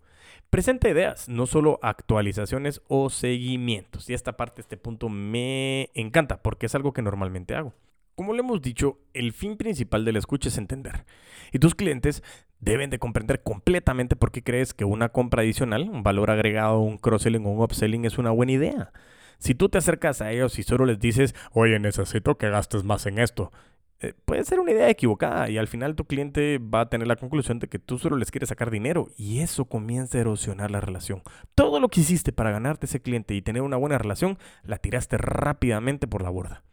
Presenta 0.52 0.90
ideas, 0.90 1.30
no 1.30 1.48
solo 1.48 1.80
actualizaciones 1.82 2.82
o 2.90 3.10
seguimientos. 3.10 4.10
Y 4.10 4.14
esta 4.14 4.36
parte, 4.36 4.60
este 4.60 4.76
punto 4.76 5.08
me 5.08 5.90
encanta 5.94 6.44
porque 6.44 6.66
es 6.66 6.76
algo 6.76 6.92
que 6.92 7.02
normalmente 7.02 7.56
hago. 7.56 7.74
Como 8.16 8.34
le 8.34 8.42
hemos 8.42 8.62
dicho, 8.62 9.00
el 9.14 9.32
fin 9.32 9.56
principal 9.56 10.04
de 10.04 10.12
la 10.12 10.20
escucha 10.20 10.50
es 10.50 10.58
entender. 10.58 11.06
Y 11.54 11.60
tus 11.60 11.74
clientes 11.74 12.22
deben 12.60 12.90
de 12.90 13.00
comprender 13.00 13.44
completamente 13.44 14.18
por 14.18 14.34
qué 14.34 14.44
crees 14.44 14.74
que 14.74 14.84
una 14.84 15.08
compra 15.08 15.42
adicional, 15.42 15.90
un 15.90 16.04
valor 16.04 16.30
agregado, 16.30 16.82
un 16.82 16.98
cross-selling 16.98 17.46
o 17.46 17.52
un 17.52 17.64
upselling 17.64 18.04
es 18.04 18.18
una 18.18 18.32
buena 18.32 18.52
idea. 18.52 18.92
Si 19.38 19.56
tú 19.56 19.70
te 19.70 19.78
acercas 19.78 20.22
a 20.22 20.34
ellos 20.34 20.60
y 20.60 20.64
solo 20.64 20.86
les 20.86 21.00
dices, 21.00 21.34
oye, 21.54 21.80
necesito 21.80 22.38
que 22.38 22.50
gastes 22.50 22.84
más 22.84 23.06
en 23.06 23.20
esto, 23.20 23.54
eh, 24.02 24.14
puede 24.26 24.44
ser 24.44 24.60
una 24.60 24.72
idea 24.72 24.90
equivocada 24.90 25.50
y 25.50 25.58
al 25.58 25.68
final 25.68 25.96
tu 25.96 26.06
cliente 26.06 26.58
va 26.58 26.82
a 26.82 26.90
tener 26.90 27.08
la 27.08 27.16
conclusión 27.16 27.60
de 27.60 27.68
que 27.68 27.78
tú 27.78 28.00
solo 28.00 28.18
les 28.18 28.32
quieres 28.32 28.50
sacar 28.50 28.72
dinero 28.72 29.10
y 29.16 29.40
eso 29.40 29.66
comienza 29.66 30.18
a 30.18 30.22
erosionar 30.22 30.72
la 30.72 30.82
relación. 30.82 31.22
Todo 31.54 31.80
lo 31.80 31.88
que 31.88 32.02
hiciste 32.02 32.32
para 32.32 32.52
ganarte 32.52 32.88
ese 32.88 33.02
cliente 33.02 33.36
y 33.36 33.44
tener 33.44 33.62
una 33.62 33.78
buena 33.78 34.00
relación, 34.00 34.40
la 34.64 34.78
tiraste 34.78 35.18
rápidamente 35.18 36.08
por 36.08 36.24
la 36.24 36.32
borda. 36.32 36.64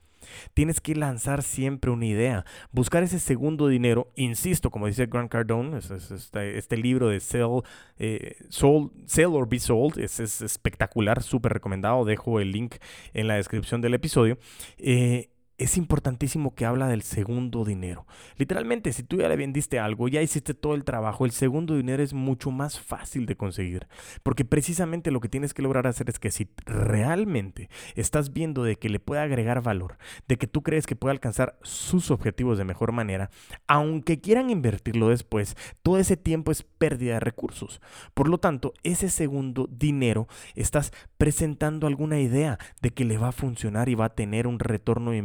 Tienes 0.55 0.81
que 0.81 0.95
lanzar 0.95 1.43
siempre 1.43 1.91
una 1.91 2.07
idea, 2.07 2.45
buscar 2.73 3.03
ese 3.03 3.19
segundo 3.19 3.69
dinero. 3.69 4.11
Insisto, 4.17 4.71
como 4.71 4.87
dice 4.87 5.07
Grant 5.07 5.31
Cardone, 5.31 5.79
este, 5.79 6.59
este, 6.59 6.77
libro 6.77 7.09
de 7.09 7.21
Sell, 7.21 7.63
eh, 7.99 8.37
Sell 8.51 9.31
or 9.33 9.49
Be 9.49 9.59
Sold 9.59 9.99
es, 9.99 10.21
espectacular, 10.21 11.23
súper 11.23 11.53
recomendado. 11.53 12.05
Dejo 12.05 12.41
el 12.41 12.53
link 12.53 12.77
en 13.15 13.29
la 13.29 13.35
descripción 13.35 13.81
del 13.81 13.95
episodio. 13.95 14.39
Eh, 14.79 15.31
es 15.59 15.77
importantísimo 15.77 16.55
que 16.55 16.65
habla 16.65 16.87
del 16.87 17.03
segundo 17.03 17.65
dinero. 17.65 18.07
Literalmente, 18.37 18.93
si 18.93 19.03
tú 19.03 19.17
ya 19.17 19.29
le 19.29 19.37
vendiste 19.37 19.81
algo, 19.81 20.07
ya 20.07 20.23
hiciste 20.23 20.55
todo 20.55 20.75
el 20.75 20.85
trabajo, 20.85 21.25
el 21.25 21.33
segundo 21.33 21.75
dinero 21.75 22.01
es 22.03 22.15
mucho 22.15 22.53
más 22.53 22.79
fácil 22.79 23.27
de 23.27 23.37
conseguir. 23.37 23.89
Porque 24.23 24.45
precisamente 24.45 25.11
lo 25.11 25.19
que 25.21 25.29
tienes 25.29 25.55
que 25.55 25.63
lograr 25.63 25.89
hacer 25.89 26.09
es 26.09 26.21
que 26.21 26.31
si 26.31 26.49
realmente 26.65 27.69
estás 27.97 28.33
viendo 28.33 28.63
de 28.63 28.77
que 28.77 28.89
le 28.89 29.01
puede 29.01 29.21
agregar 29.21 29.61
valor, 29.61 29.99
de 30.29 30.39
que 30.39 30.47
tú 30.47 30.63
crees 30.63 30.87
que 30.87 30.95
puede 30.95 31.13
alcanzar 31.13 31.59
sus 31.63 32.13
objetivos 32.13 32.57
de 32.57 32.65
mejor 32.65 32.93
manera, 32.93 33.31
aunque 33.67 34.21
quieran 34.21 34.51
invertirlo 34.51 35.09
después, 35.09 35.57
todo 35.83 35.99
ese 35.99 36.17
tiempo 36.17 36.53
es 36.53 36.63
pérdida 36.63 37.15
de 37.15 37.21
recursos. 37.21 37.81
Por 38.15 38.29
lo 38.29 38.39
tanto, 38.39 38.75
ese 38.85 39.09
segundo 39.09 39.69
dinero 39.71 40.29
estás 40.55 40.93
presentando 41.17 41.89
alguna 41.89 42.21
idea 42.21 42.59
de 42.81 42.91
que 42.91 43.05
le 43.05 43.19
va 43.19 43.29
a 43.29 43.33
funcionar 43.33 43.89
y 43.89 43.97
va 43.97 44.05
a 44.07 44.15
tener 44.15 44.47
un 44.47 44.61
retorno 44.61 45.11
de 45.11 45.17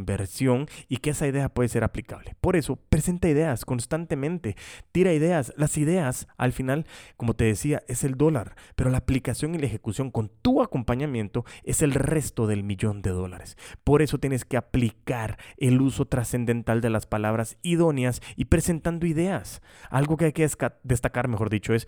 y 0.87 0.97
que 0.97 1.11
esa 1.11 1.27
idea 1.27 1.49
puede 1.49 1.69
ser 1.69 1.83
aplicable. 1.83 2.35
Por 2.41 2.55
eso, 2.55 2.77
presenta 2.89 3.29
ideas 3.29 3.65
constantemente, 3.65 4.55
tira 4.91 5.13
ideas. 5.13 5.53
Las 5.57 5.77
ideas, 5.77 6.27
al 6.37 6.53
final, 6.53 6.85
como 7.17 7.35
te 7.35 7.45
decía, 7.45 7.83
es 7.87 8.03
el 8.03 8.15
dólar, 8.15 8.55
pero 8.75 8.89
la 8.89 8.99
aplicación 8.99 9.55
y 9.55 9.57
la 9.57 9.67
ejecución 9.67 10.11
con 10.11 10.29
tu 10.41 10.61
acompañamiento 10.61 11.45
es 11.63 11.81
el 11.81 11.93
resto 11.93 12.47
del 12.47 12.63
millón 12.63 13.01
de 13.01 13.11
dólares. 13.11 13.57
Por 13.83 14.01
eso 14.01 14.17
tienes 14.17 14.45
que 14.45 14.57
aplicar 14.57 15.37
el 15.57 15.81
uso 15.81 16.05
trascendental 16.05 16.81
de 16.81 16.89
las 16.89 17.05
palabras 17.05 17.57
idóneas 17.61 18.21
y 18.35 18.45
presentando 18.45 19.05
ideas. 19.05 19.61
Algo 19.89 20.17
que 20.17 20.25
hay 20.25 20.33
que 20.33 20.49
destacar, 20.83 21.27
mejor 21.27 21.49
dicho, 21.49 21.73
es 21.73 21.87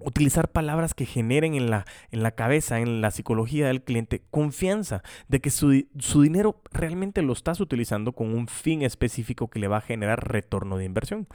utilizar 0.00 0.50
palabras 0.50 0.94
que 0.94 1.06
generen 1.06 1.54
en 1.54 1.70
la, 1.70 1.84
en 2.10 2.22
la 2.22 2.32
cabeza, 2.32 2.80
en 2.80 3.00
la 3.00 3.10
psicología 3.10 3.66
del 3.66 3.82
cliente, 3.82 4.22
confianza 4.30 5.02
de 5.28 5.40
que 5.40 5.50
su, 5.50 5.86
su, 5.98 6.22
dinero 6.22 6.60
realmente 6.72 7.22
lo 7.22 7.32
estás 7.32 7.60
utilizando 7.60 8.12
con 8.12 8.34
un 8.34 8.48
fin 8.48 8.82
específico 8.82 9.48
que 9.48 9.60
le 9.60 9.68
va 9.68 9.78
a 9.78 9.82
generar 9.82 10.32
retorno 10.32 10.76
de 10.76 10.84
inversión. 10.84 11.28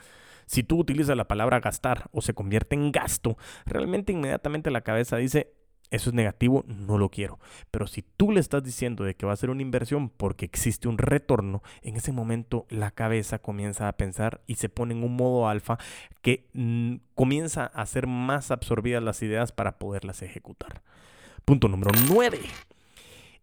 Si 0.46 0.62
tú 0.62 0.78
utilizas 0.78 1.16
la 1.16 1.28
palabra 1.28 1.60
gastar 1.60 2.08
o 2.12 2.22
se 2.22 2.34
convierte 2.34 2.76
en 2.76 2.92
gasto, 2.92 3.36
realmente 3.64 4.12
inmediatamente 4.12 4.70
la 4.70 4.82
cabeza 4.82 5.16
dice, 5.16 5.52
eso 5.90 6.10
es 6.10 6.14
negativo, 6.14 6.64
no 6.66 6.98
lo 6.98 7.10
quiero. 7.10 7.38
Pero 7.70 7.86
si 7.86 8.02
tú 8.02 8.32
le 8.32 8.40
estás 8.40 8.64
diciendo 8.64 9.04
de 9.04 9.14
que 9.14 9.26
va 9.26 9.32
a 9.32 9.36
ser 9.36 9.50
una 9.50 9.62
inversión 9.62 10.08
porque 10.08 10.44
existe 10.44 10.88
un 10.88 10.98
retorno, 10.98 11.62
en 11.82 11.96
ese 11.96 12.12
momento 12.12 12.66
la 12.68 12.90
cabeza 12.90 13.38
comienza 13.38 13.88
a 13.88 13.92
pensar 13.92 14.40
y 14.46 14.56
se 14.56 14.68
pone 14.68 14.94
en 14.94 15.04
un 15.04 15.14
modo 15.14 15.48
alfa 15.48 15.78
que 16.22 16.48
mm, 16.54 16.96
comienza 17.14 17.66
a 17.66 17.86
ser 17.86 18.06
más 18.06 18.50
absorbidas 18.50 19.02
las 19.02 19.22
ideas 19.22 19.52
para 19.52 19.78
poderlas 19.78 20.22
ejecutar. 20.22 20.82
Punto 21.44 21.68
número 21.68 21.92
9. 22.08 22.40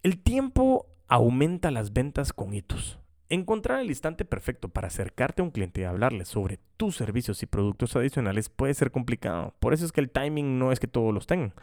El 0.03 0.19
tiempo 0.19 0.87
aumenta 1.07 1.71
las 1.71 1.93
ventas 1.93 2.33
con 2.33 2.53
hitos. 2.53 2.99
Encontrar 3.29 3.79
el 3.79 3.87
instante 3.87 4.25
perfecto 4.25 4.67
para 4.67 4.89
acercarte 4.89 5.41
a 5.41 5.45
un 5.45 5.51
cliente 5.51 5.81
y 5.81 5.85
hablarle 5.85 6.25
sobre 6.25 6.59
tus 6.75 6.97
servicios 6.97 7.41
y 7.41 7.45
productos 7.45 7.95
adicionales 7.95 8.49
puede 8.49 8.73
ser 8.73 8.91
complicado. 8.91 9.55
Por 9.59 9.73
eso 9.73 9.85
es 9.85 9.93
que 9.93 10.01
el 10.01 10.11
timing 10.11 10.59
no 10.59 10.71
es 10.73 10.79
que 10.79 10.87
todos 10.87 11.13
los 11.13 11.25
tengan 11.25 11.53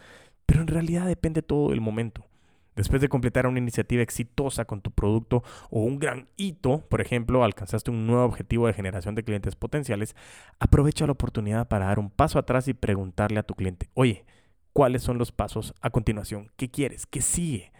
pero 0.51 0.63
en 0.63 0.67
realidad 0.67 1.07
depende 1.07 1.43
todo 1.43 1.71
del 1.71 1.81
momento. 1.81 2.27
Después 2.75 3.01
de 3.01 3.09
completar 3.09 3.47
una 3.47 3.61
iniciativa 3.61 4.03
exitosa 4.03 4.65
con 4.65 4.81
tu 4.81 4.91
producto 4.91 5.45
o 5.71 5.85
un 5.85 6.01
gran 6.01 6.27
hito, 6.37 6.81
por 6.89 7.01
ejemplo, 7.01 7.45
alcanzaste 7.45 7.93
un 7.93 8.05
nuevo 8.09 8.25
objetivo 8.25 8.67
de 8.67 8.73
generación 8.73 9.15
de 9.15 9.23
clientes 9.23 9.55
potenciales, 9.55 10.17
aprovecha 10.59 11.07
la 11.07 11.13
oportunidad 11.13 11.69
para 11.69 11.87
dar 11.87 12.01
un 12.01 12.11
paso 12.11 12.37
atrás 12.37 12.67
y 12.67 12.75
preguntarle 12.75 13.39
a 13.39 13.45
tu 13.45 13.55
cliente, 13.55 13.91
oye, 13.95 14.25
¿cuáles 14.73 15.05
son 15.05 15.19
los 15.19 15.31
pasos 15.31 15.73
a 15.83 15.91
continuación? 15.91 16.51
¿Qué 16.57 16.69
quieres? 16.69 17.07
¿Qué 17.07 17.23
sigue? 17.23 17.71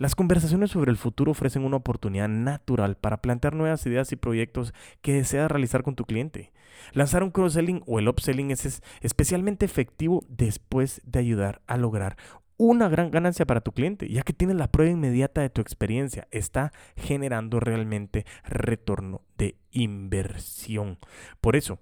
Las 0.00 0.14
conversaciones 0.14 0.70
sobre 0.70 0.90
el 0.90 0.96
futuro 0.96 1.32
ofrecen 1.32 1.62
una 1.62 1.76
oportunidad 1.76 2.26
natural 2.26 2.96
para 2.96 3.20
plantear 3.20 3.54
nuevas 3.54 3.84
ideas 3.84 4.10
y 4.12 4.16
proyectos 4.16 4.72
que 5.02 5.12
deseas 5.12 5.50
realizar 5.50 5.82
con 5.82 5.94
tu 5.94 6.06
cliente. 6.06 6.52
Lanzar 6.94 7.22
un 7.22 7.30
cross-selling 7.30 7.82
o 7.86 7.98
el 7.98 8.08
upselling 8.08 8.50
es 8.50 8.80
especialmente 9.02 9.66
efectivo 9.66 10.24
después 10.26 11.02
de 11.04 11.18
ayudar 11.18 11.60
a 11.66 11.76
lograr 11.76 12.16
una 12.56 12.88
gran 12.88 13.10
ganancia 13.10 13.46
para 13.46 13.60
tu 13.60 13.72
cliente, 13.72 14.08
ya 14.08 14.22
que 14.22 14.32
tienes 14.32 14.56
la 14.56 14.70
prueba 14.72 14.90
inmediata 14.90 15.42
de 15.42 15.50
tu 15.50 15.60
experiencia. 15.60 16.26
Está 16.30 16.72
generando 16.96 17.60
realmente 17.60 18.24
retorno 18.44 19.20
de 19.36 19.56
inversión. 19.70 20.96
Por 21.42 21.56
eso, 21.56 21.78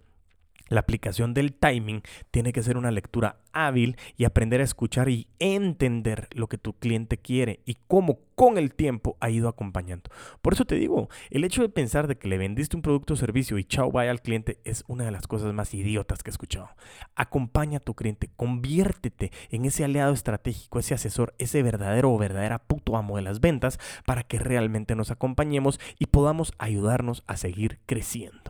la 0.69 0.81
aplicación 0.81 1.35
del 1.35 1.53
timing 1.53 2.03
tiene 2.31 2.53
que 2.53 2.63
ser 2.63 2.77
una 2.77 2.91
lectura 2.91 3.37
hábil 3.53 3.97
y 4.17 4.25
aprender 4.25 4.61
a 4.61 4.65
escuchar 4.65 5.09
y 5.09 5.27
entender 5.39 6.29
lo 6.33 6.49
que 6.49 6.59
tu 6.59 6.75
cliente 6.75 7.19
quiere 7.19 7.61
y 7.65 7.77
cómo 7.87 8.21
con 8.35 8.57
el 8.57 8.73
tiempo 8.73 9.17
ha 9.21 9.31
ido 9.31 9.49
acompañando. 9.49 10.11
Por 10.43 10.53
eso 10.53 10.65
te 10.65 10.77
digo, 10.77 11.09
el 11.31 11.43
hecho 11.43 11.63
de 11.63 11.69
pensar 11.69 12.07
de 12.07 12.17
que 12.17 12.29
le 12.29 12.39
vendiste 12.39 12.77
un 12.77 12.83
producto 12.83 13.15
o 13.15 13.17
servicio 13.17 13.59
y 13.59 13.65
chao 13.65 13.91
vaya 13.91 14.13
al 14.13 14.23
cliente 14.23 14.61
es 14.65 14.85
una 14.87 15.05
de 15.05 15.11
las 15.11 15.27
cosas 15.27 15.53
más 15.53 15.75
idiotas 15.75 16.23
que 16.23 16.31
he 16.31 16.33
escuchado. 16.33 16.71
Acompaña 17.17 17.79
a 17.79 17.81
tu 17.81 17.95
cliente, 17.95 18.31
conviértete 18.37 19.33
en 19.51 19.65
ese 19.65 19.85
aliado 19.85 20.13
estratégico, 20.13 20.79
ese 20.79 20.95
asesor, 20.95 21.35
ese 21.39 21.63
verdadero 21.65 22.13
o 22.13 22.19
verdadera 22.19 22.61
puto 22.61 22.97
amo 22.97 23.17
de 23.17 23.23
las 23.23 23.41
ventas 23.41 23.81
para 24.07 24.23
que 24.23 24.39
realmente 24.39 24.95
nos 24.95 25.11
acompañemos 25.11 25.81
y 25.99 26.07
podamos 26.07 26.53
ayudarnos 26.59 27.25
a 27.27 27.37
seguir 27.37 27.81
creciendo. 27.87 28.48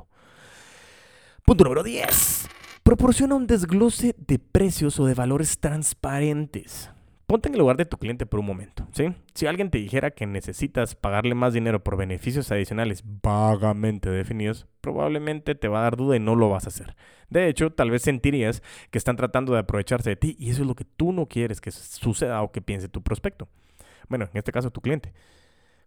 Punto 1.48 1.64
número 1.64 1.82
10. 1.82 2.46
Proporciona 2.82 3.34
un 3.34 3.46
desglose 3.46 4.14
de 4.18 4.38
precios 4.38 5.00
o 5.00 5.06
de 5.06 5.14
valores 5.14 5.58
transparentes. 5.58 6.90
Ponte 7.26 7.48
en 7.48 7.54
el 7.54 7.60
lugar 7.60 7.78
de 7.78 7.86
tu 7.86 7.96
cliente 7.96 8.26
por 8.26 8.40
un 8.40 8.44
momento, 8.44 8.86
¿sí? 8.92 9.14
Si 9.32 9.46
alguien 9.46 9.70
te 9.70 9.78
dijera 9.78 10.10
que 10.10 10.26
necesitas 10.26 10.94
pagarle 10.94 11.34
más 11.34 11.54
dinero 11.54 11.82
por 11.82 11.96
beneficios 11.96 12.52
adicionales 12.52 13.02
vagamente 13.22 14.10
definidos, 14.10 14.66
probablemente 14.82 15.54
te 15.54 15.68
va 15.68 15.78
a 15.78 15.82
dar 15.84 15.96
duda 15.96 16.16
y 16.16 16.20
no 16.20 16.34
lo 16.34 16.50
vas 16.50 16.66
a 16.66 16.68
hacer. 16.68 16.96
De 17.30 17.48
hecho, 17.48 17.72
tal 17.72 17.90
vez 17.90 18.02
sentirías 18.02 18.62
que 18.90 18.98
están 18.98 19.16
tratando 19.16 19.54
de 19.54 19.60
aprovecharse 19.60 20.10
de 20.10 20.16
ti 20.16 20.36
y 20.38 20.50
eso 20.50 20.60
es 20.60 20.68
lo 20.68 20.74
que 20.74 20.84
tú 20.84 21.14
no 21.14 21.28
quieres 21.28 21.62
que 21.62 21.70
suceda 21.70 22.42
o 22.42 22.52
que 22.52 22.60
piense 22.60 22.90
tu 22.90 23.02
prospecto. 23.02 23.48
Bueno, 24.10 24.28
en 24.30 24.36
este 24.36 24.52
caso 24.52 24.70
tu 24.70 24.82
cliente. 24.82 25.14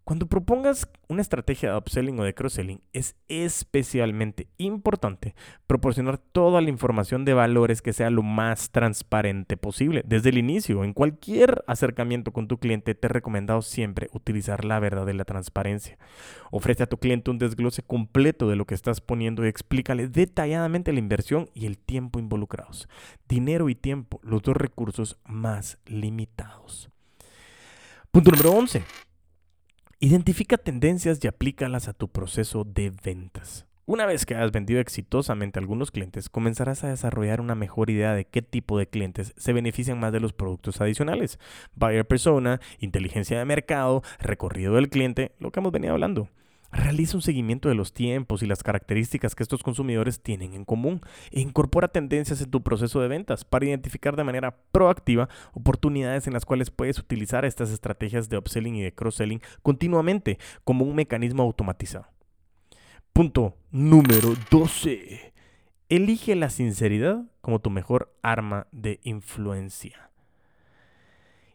Cuando 0.04 0.26
propongas 0.26 0.90
una 1.08 1.22
estrategia 1.22 1.72
de 1.72 1.78
upselling 1.78 2.20
o 2.20 2.24
de 2.24 2.34
cross-selling, 2.34 2.82
es 2.92 3.16
especialmente 3.28 4.48
importante 4.58 5.36
proporcionar 5.68 6.18
toda 6.18 6.60
la 6.60 6.70
información 6.70 7.24
de 7.24 7.36
valores 7.36 7.84
que 7.84 7.94
sea 7.94 8.10
lo 8.10 8.24
más 8.24 8.72
transparente 8.72 9.58
posible. 9.58 10.04
Desde 10.06 10.30
el 10.30 10.40
inicio, 10.40 10.84
en 10.84 10.94
cualquier 10.94 11.64
acercamiento 11.68 12.34
con 12.34 12.48
tu 12.48 12.58
cliente, 12.58 12.96
te 12.96 13.08
he 13.08 13.10
recomendado 13.10 13.62
siempre 13.62 14.10
utilizar 14.12 14.66
la 14.66 14.80
verdad 14.80 15.06
de 15.06 15.14
la 15.14 15.24
transparencia. 15.24 16.00
Ofrece 16.50 16.84
a 16.84 16.88
tu 16.88 16.98
cliente 16.98 17.30
un 17.30 17.38
desglose 17.38 17.84
completo 17.84 18.50
de 18.50 18.56
lo 18.56 18.66
que 18.66 18.76
estás 18.76 19.02
poniendo 19.02 19.46
y 19.46 19.50
explícale 19.50 20.08
detalladamente 20.08 20.94
la 20.94 21.00
inversión 21.00 21.50
y 21.54 21.68
el 21.68 21.78
tiempo 21.78 22.18
involucrados. 22.18 22.90
Dinero 23.30 23.70
y 23.70 23.76
tiempo, 23.76 24.20
los 24.24 24.42
dos 24.42 24.58
recursos 24.58 25.20
más 25.26 25.78
limitados. 25.86 26.90
Punto 28.12 28.32
número 28.32 28.52
11 28.52 28.84
Identifica 30.04 30.58
tendencias 30.58 31.20
y 31.24 31.28
aplícalas 31.28 31.88
a 31.88 31.94
tu 31.94 32.08
proceso 32.08 32.64
de 32.64 32.92
ventas. 33.04 33.68
Una 33.86 34.08
vez 34.08 34.26
que 34.26 34.34
hayas 34.34 34.52
vendido 34.52 34.80
exitosamente 34.80 35.60
a 35.60 35.62
algunos 35.62 35.92
clientes, 35.92 36.28
comenzarás 36.28 36.84
a 36.84 36.88
desarrollar 36.90 37.40
una 37.40 37.54
mejor 37.54 37.92
idea 37.92 38.16
de 38.16 38.26
qué 38.26 38.42
tipo 38.42 38.80
de 38.80 38.88
clientes 38.88 39.32
se 39.38 39.54
benefician 39.54 40.00
más 40.00 40.12
de 40.12 40.20
los 40.20 40.34
productos 40.34 40.82
adicionales. 40.82 41.38
Buyer 41.76 42.08
persona, 42.08 42.60
inteligencia 42.80 43.38
de 43.38 43.46
mercado, 43.46 44.02
recorrido 44.18 44.74
del 44.74 44.90
cliente, 44.90 45.34
lo 45.38 45.52
que 45.52 45.60
hemos 45.60 45.72
venido 45.72 45.94
hablando. 45.94 46.30
Realiza 46.72 47.18
un 47.18 47.22
seguimiento 47.22 47.68
de 47.68 47.76
los 47.76 47.94
tiempos 47.94 48.44
y 48.44 48.48
las 48.48 48.64
características 48.64 49.36
que 49.36 49.44
estos 49.44 49.62
consumidores 49.62 50.22
tienen 50.22 50.54
en 50.54 50.64
común 50.64 51.02
e 51.32 51.42
incorpora 51.42 51.90
tendencias 51.90 52.42
en 52.42 52.50
tu 52.50 52.64
proceso 52.64 53.02
de 53.02 53.10
ventas 53.10 53.44
para 53.44 53.66
identificar 53.66 54.16
de 54.16 54.24
manera 54.24 54.56
proactiva 54.72 55.28
oportunidades 55.54 56.28
en 56.28 56.34
las 56.34 56.46
cuales 56.46 56.72
puedes 56.72 56.98
utilizar 57.00 57.44
estas 57.44 57.72
estrategias 57.72 58.30
de 58.30 58.38
upselling 58.38 58.76
y 58.76 58.82
de 58.82 58.94
cross-selling 58.94 59.42
continuamente 59.62 60.40
como 60.64 60.86
un 60.86 60.96
mecanismo 60.96 61.44
automatizado. 61.44 62.08
Punto 63.12 63.58
número 63.72 64.36
12. 64.50 65.34
Elige 65.90 66.36
la 66.36 66.50
sinceridad 66.50 67.26
como 67.42 67.60
tu 67.60 67.70
mejor 67.70 68.16
arma 68.22 68.68
de 68.72 69.02
influencia. 69.04 70.11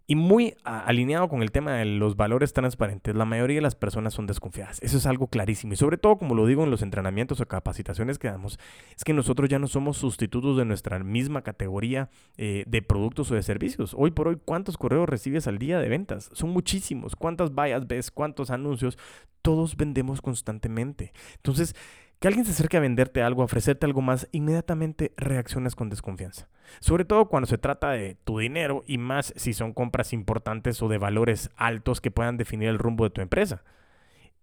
Y 0.09 0.14
muy 0.14 0.55
alineado 0.62 1.29
con 1.29 1.42
el 1.42 1.51
tema 1.51 1.73
de 1.73 1.85
los 1.85 2.16
valores 2.16 2.53
transparentes, 2.53 3.16
la 3.16 3.25
mayoría 3.25 3.57
de 3.57 3.62
las 3.62 3.75
personas 3.75 4.14
son 4.14 4.29
desconfiadas. 4.29 4.81
Eso 4.81 4.99
es 4.99 5.07
algo 5.07 5.27
clarísimo. 5.27 5.73
Y 5.73 5.77
sobre 5.77 5.99
todo, 5.99 6.16
como 6.16 6.37
lo 6.37 6.47
digo 6.47 6.62
en 6.62 6.71
los 6.71 6.83
entrenamientos 6.83 7.40
o 7.40 7.47
capacitaciones 7.47 8.21
que 8.21 8.29
damos, 8.29 8.61
es 8.97 9.03
que 9.03 9.12
nosotros 9.12 9.49
ya 9.49 9.59
no 9.59 9.66
somos 9.66 9.97
sustitutos 9.97 10.57
de 10.57 10.64
nuestra 10.64 11.01
misma 11.01 11.42
categoría 11.42 12.09
eh, 12.37 12.62
de 12.69 12.83
productos 12.83 13.33
o 13.33 13.35
de 13.35 13.42
servicios. 13.42 13.95
Hoy 13.99 14.12
por 14.12 14.29
hoy, 14.29 14.38
¿cuántos 14.45 14.79
correos 14.79 15.09
recibes 15.09 15.49
al 15.49 15.59
día 15.59 15.81
de 15.81 15.88
ventas? 15.88 16.31
Son 16.33 16.51
muchísimos. 16.51 17.16
¿Cuántas 17.16 17.53
vallas 17.53 17.88
ves? 17.88 18.12
¿Cuántos 18.12 18.51
anuncios? 18.51 18.99
Todos 19.42 19.77
vendemos 19.77 20.21
constantemente. 20.21 21.12
Entonces, 21.35 21.75
que 22.18 22.29
alguien 22.29 22.46
se 22.46 22.52
acerque 22.52 22.76
a 22.76 22.81
venderte 22.81 23.22
algo, 23.22 23.42
a 23.42 23.44
ofrecerte 23.44 23.87
algo 23.87 24.00
más, 24.00 24.29
inmediatamente 24.33 25.12
reaccionas 25.16 25.74
con 25.76 25.90
desconfianza. 25.90 26.48
Sobre 26.81 27.05
todo 27.05 27.29
cuando 27.29 27.46
se 27.46 27.59
trata 27.59 27.90
de 27.90 28.16
tu 28.24 28.38
dinero 28.38 28.83
y 28.87 28.98
más 28.98 29.33
si 29.37 29.52
son 29.52 29.72
compras 29.72 30.12
importantes 30.12 30.81
o 30.83 30.88
de 30.88 30.98
valores 30.98 31.50
altos 31.57 32.00
que 32.00 32.11
puedan 32.11 32.37
definir 32.37 32.68
el 32.68 32.79
rumbo 32.79 33.05
de 33.05 33.11
tu 33.11 33.20
empresa. 33.20 33.64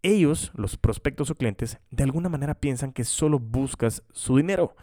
Ellos, 0.04 0.52
los 0.56 0.78
prospectos 0.78 1.30
o 1.30 1.36
clientes, 1.36 1.80
de 1.90 2.04
alguna 2.04 2.30
manera 2.30 2.56
piensan 2.56 2.92
que 2.92 3.06
solo 3.06 3.40
buscas 3.40 4.04
su 4.12 4.38
dinero 4.38 4.76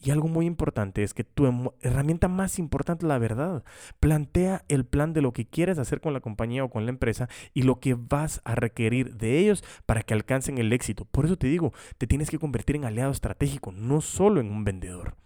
y 0.00 0.10
algo 0.10 0.28
muy 0.28 0.46
importante 0.46 1.02
es 1.02 1.12
que 1.12 1.24
tu 1.24 1.72
herramienta 1.80 2.28
más 2.28 2.58
importante 2.58 3.04
es 3.04 3.08
la 3.08 3.18
verdad. 3.18 3.64
Plantea 3.98 4.64
el 4.68 4.84
plan 4.84 5.12
de 5.12 5.22
lo 5.22 5.32
que 5.32 5.46
quieres 5.46 5.78
hacer 5.78 6.00
con 6.00 6.12
la 6.12 6.20
compañía 6.20 6.62
o 6.62 6.70
con 6.70 6.84
la 6.84 6.90
empresa 6.90 7.28
y 7.52 7.62
lo 7.62 7.80
que 7.80 7.94
vas 7.94 8.40
a 8.44 8.54
requerir 8.54 9.16
de 9.16 9.38
ellos 9.38 9.64
para 9.86 10.02
que 10.02 10.14
alcancen 10.14 10.58
el 10.58 10.72
éxito. 10.72 11.04
Por 11.04 11.24
eso 11.24 11.36
te 11.36 11.48
digo, 11.48 11.72
te 11.98 12.06
tienes 12.06 12.30
que 12.30 12.38
convertir 12.38 12.76
en 12.76 12.84
aliado 12.84 13.10
estratégico, 13.10 13.72
no 13.72 14.00
solo 14.00 14.40
en 14.40 14.50
un 14.50 14.62
vendedor. 14.62 15.16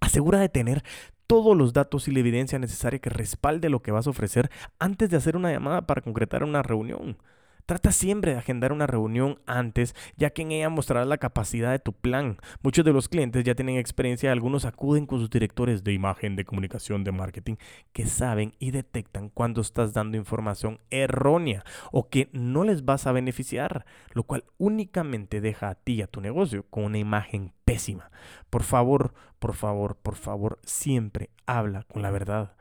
Asegura 0.00 0.38
de 0.38 0.48
tener 0.48 0.84
todos 1.26 1.56
los 1.56 1.72
datos 1.72 2.06
y 2.06 2.12
la 2.12 2.20
evidencia 2.20 2.58
necesaria 2.58 3.00
que 3.00 3.10
respalde 3.10 3.70
lo 3.70 3.82
que 3.82 3.92
vas 3.92 4.06
a 4.06 4.10
ofrecer 4.10 4.50
antes 4.78 5.10
de 5.10 5.16
hacer 5.16 5.36
una 5.36 5.52
llamada 5.52 5.86
para 5.86 6.00
concretar 6.00 6.44
una 6.44 6.62
reunión. 6.62 7.18
Trata 7.70 7.92
siempre 7.92 8.32
de 8.32 8.38
agendar 8.38 8.72
una 8.72 8.88
reunión 8.88 9.38
antes, 9.46 9.94
ya 10.16 10.30
que 10.30 10.42
en 10.42 10.50
ella 10.50 10.68
mostrarás 10.70 11.06
la 11.06 11.18
capacidad 11.18 11.70
de 11.70 11.78
tu 11.78 11.92
plan. 11.92 12.38
Muchos 12.64 12.84
de 12.84 12.92
los 12.92 13.08
clientes 13.08 13.44
ya 13.44 13.54
tienen 13.54 13.76
experiencia, 13.76 14.32
algunos 14.32 14.64
acuden 14.64 15.06
con 15.06 15.20
sus 15.20 15.30
directores 15.30 15.84
de 15.84 15.92
imagen, 15.92 16.34
de 16.34 16.44
comunicación, 16.44 17.04
de 17.04 17.12
marketing, 17.12 17.54
que 17.92 18.06
saben 18.06 18.54
y 18.58 18.72
detectan 18.72 19.28
cuando 19.28 19.60
estás 19.60 19.92
dando 19.92 20.16
información 20.16 20.80
errónea 20.90 21.62
o 21.92 22.08
que 22.08 22.28
no 22.32 22.64
les 22.64 22.84
vas 22.84 23.06
a 23.06 23.12
beneficiar, 23.12 23.86
lo 24.14 24.24
cual 24.24 24.42
únicamente 24.58 25.40
deja 25.40 25.68
a 25.68 25.76
ti 25.76 25.92
y 25.92 26.02
a 26.02 26.08
tu 26.08 26.20
negocio 26.20 26.66
con 26.70 26.82
una 26.82 26.98
imagen 26.98 27.52
pésima. 27.64 28.10
Por 28.50 28.64
favor, 28.64 29.14
por 29.38 29.54
favor, 29.54 29.94
por 29.94 30.16
favor, 30.16 30.58
siempre 30.64 31.30
habla 31.46 31.84
con 31.84 32.02
la 32.02 32.10
verdad. 32.10 32.56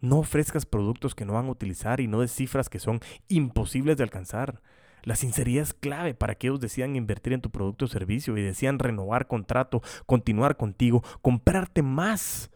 No 0.00 0.18
ofrezcas 0.18 0.66
productos 0.66 1.14
que 1.14 1.24
no 1.24 1.34
van 1.34 1.46
a 1.46 1.50
utilizar 1.50 2.00
y 2.00 2.06
no 2.06 2.20
de 2.20 2.28
cifras 2.28 2.68
que 2.68 2.78
son 2.78 3.00
imposibles 3.28 3.96
de 3.96 4.04
alcanzar. 4.04 4.60
La 5.02 5.16
sinceridad 5.16 5.62
es 5.62 5.72
clave 5.72 6.14
para 6.14 6.34
que 6.34 6.48
ellos 6.48 6.60
decidan 6.60 6.96
invertir 6.96 7.32
en 7.32 7.40
tu 7.40 7.50
producto 7.50 7.84
o 7.84 7.88
servicio 7.88 8.36
y 8.36 8.42
decidan 8.42 8.78
renovar 8.78 9.28
contrato, 9.28 9.80
continuar 10.04 10.56
contigo, 10.56 11.02
comprarte 11.22 11.82
más. 11.82 12.50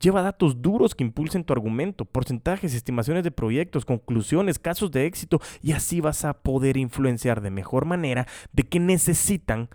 Lleva 0.00 0.22
datos 0.22 0.62
duros 0.62 0.94
que 0.94 1.04
impulsen 1.04 1.44
tu 1.44 1.52
argumento, 1.52 2.04
porcentajes, 2.04 2.74
estimaciones 2.74 3.22
de 3.22 3.30
proyectos, 3.30 3.84
conclusiones, 3.84 4.58
casos 4.58 4.90
de 4.90 5.06
éxito 5.06 5.40
y 5.62 5.72
así 5.72 6.00
vas 6.00 6.24
a 6.24 6.32
poder 6.32 6.76
influenciar 6.76 7.40
de 7.40 7.50
mejor 7.50 7.84
manera 7.84 8.26
de 8.52 8.64
que 8.64 8.80
necesitan 8.80 9.68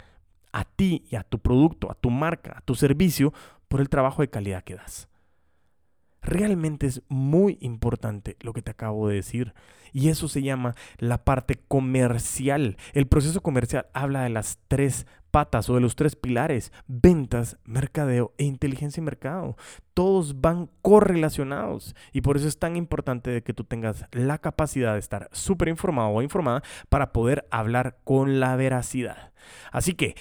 a 0.51 0.65
ti 0.65 1.05
y 1.09 1.15
a 1.15 1.23
tu 1.23 1.39
producto, 1.39 1.91
a 1.91 1.95
tu 1.95 2.09
marca, 2.09 2.55
a 2.57 2.61
tu 2.61 2.75
servicio 2.75 3.31
por 3.67 3.79
el 3.79 3.89
trabajo 3.89 4.21
de 4.21 4.29
calidad 4.29 4.63
que 4.63 4.75
das. 4.75 5.07
Realmente 6.27 6.87
es 6.87 7.01
muy 7.07 7.57
importante 7.61 8.35
lo 8.41 8.51
que 8.51 8.61
te 8.61 8.71
acabo 8.71 9.07
de 9.07 9.15
decir. 9.15 9.53
Y 9.93 10.09
eso 10.09 10.27
se 10.27 10.41
llama 10.41 10.75
la 10.97 11.23
parte 11.23 11.57
comercial. 11.69 12.75
El 12.91 13.07
proceso 13.07 13.41
comercial 13.41 13.87
habla 13.93 14.23
de 14.23 14.29
las 14.29 14.59
tres 14.67 15.07
patas 15.31 15.69
o 15.69 15.75
de 15.75 15.79
los 15.79 15.95
tres 15.95 16.17
pilares, 16.17 16.73
ventas, 16.85 17.57
mercadeo 17.63 18.33
e 18.37 18.43
inteligencia 18.43 18.99
y 18.99 19.05
mercado. 19.05 19.55
Todos 19.93 20.41
van 20.41 20.69
correlacionados 20.81 21.95
y 22.11 22.19
por 22.19 22.35
eso 22.35 22.49
es 22.49 22.59
tan 22.59 22.75
importante 22.75 23.41
que 23.41 23.53
tú 23.53 23.63
tengas 23.63 24.03
la 24.11 24.37
capacidad 24.37 24.93
de 24.93 24.99
estar 24.99 25.29
súper 25.31 25.69
informado 25.69 26.09
o 26.09 26.21
informada 26.21 26.61
para 26.89 27.13
poder 27.13 27.47
hablar 27.51 27.99
con 28.03 28.41
la 28.41 28.57
veracidad. 28.57 29.31
Así 29.71 29.93
que, 29.93 30.15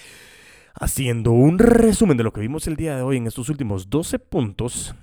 haciendo 0.73 1.31
un 1.31 1.59
resumen 1.59 2.15
de 2.15 2.23
lo 2.23 2.31
que 2.31 2.39
vimos 2.39 2.65
el 2.67 2.77
día 2.77 2.95
de 2.95 3.01
hoy 3.01 3.17
en 3.17 3.27
estos 3.27 3.49
últimos 3.49 3.89
12 3.89 4.19
puntos, 4.19 4.95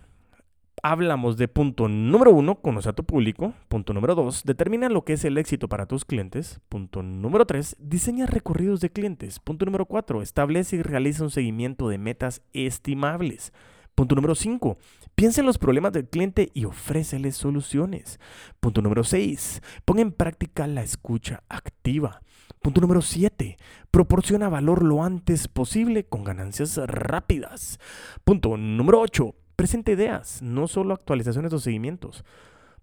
hablamos 0.84 1.38
de 1.38 1.48
punto 1.48 1.88
número 1.88 2.30
uno, 2.30 2.56
conoce 2.56 2.90
a 2.90 2.92
tu 2.92 3.04
público. 3.04 3.54
Punto 3.68 3.94
número 3.94 4.14
dos, 4.14 4.42
determina 4.44 4.90
lo 4.90 5.02
que 5.02 5.14
es 5.14 5.24
el 5.24 5.38
éxito 5.38 5.66
para 5.66 5.86
tus 5.86 6.04
clientes. 6.04 6.60
Punto 6.68 7.02
número 7.02 7.46
tres, 7.46 7.74
diseña 7.80 8.26
recorridos 8.26 8.80
de 8.80 8.90
clientes. 8.90 9.40
Punto 9.40 9.64
número 9.64 9.86
cuatro, 9.86 10.20
establece 10.20 10.76
y 10.76 10.82
realiza 10.82 11.24
un 11.24 11.30
seguimiento 11.30 11.88
de 11.88 11.96
metas 11.96 12.42
estimables. 12.52 13.54
Punto 13.94 14.16
número 14.16 14.34
5. 14.34 14.76
Piensa 15.14 15.40
en 15.40 15.46
los 15.46 15.56
problemas 15.56 15.92
del 15.92 16.08
cliente 16.08 16.50
y 16.52 16.64
ofréceles 16.64 17.36
soluciones. 17.36 18.18
Punto 18.58 18.82
número 18.82 19.04
6. 19.04 19.62
Pon 19.84 20.00
en 20.00 20.10
práctica 20.10 20.66
la 20.66 20.82
escucha 20.82 21.44
activa. 21.48 22.20
Punto 22.60 22.80
número 22.80 23.02
7. 23.02 23.56
Proporciona 23.92 24.48
valor 24.48 24.82
lo 24.82 25.04
antes 25.04 25.46
posible 25.46 26.04
con 26.06 26.24
ganancias 26.24 26.76
rápidas. 26.76 27.78
Punto 28.24 28.56
número 28.56 29.00
8. 29.00 29.32
Presenta 29.56 29.92
ideas, 29.92 30.42
no 30.42 30.66
solo 30.68 30.94
actualizaciones 30.94 31.52
o 31.52 31.58
seguimientos. 31.58 32.24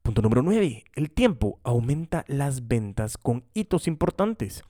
Punto 0.02 0.22
número 0.22 0.42
9. 0.42 0.84
El 0.96 1.12
tiempo 1.12 1.60
aumenta 1.64 2.26
las 2.28 2.68
ventas 2.68 3.18
con 3.18 3.44
hitos 3.54 3.88
importantes. 3.88 4.64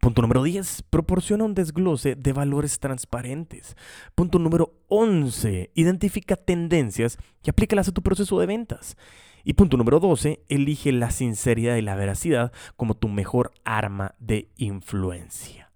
Punto 0.00 0.22
número 0.22 0.42
10. 0.42 0.84
Proporciona 0.88 1.44
un 1.44 1.54
desglose 1.54 2.14
de 2.14 2.32
valores 2.32 2.78
transparentes. 2.78 3.76
Punto 4.14 4.38
número 4.38 4.72
11. 4.88 5.70
Identifica 5.74 6.36
tendencias 6.36 7.18
y 7.42 7.50
aplícalas 7.50 7.88
a 7.88 7.92
tu 7.92 8.02
proceso 8.02 8.38
de 8.40 8.46
ventas. 8.46 8.96
Y 9.44 9.54
punto 9.54 9.76
número 9.76 10.00
12. 10.00 10.40
Elige 10.48 10.92
la 10.92 11.10
sinceridad 11.10 11.76
y 11.76 11.82
la 11.82 11.94
veracidad 11.94 12.52
como 12.76 12.94
tu 12.94 13.08
mejor 13.08 13.52
arma 13.64 14.14
de 14.18 14.48
influencia. 14.56 15.70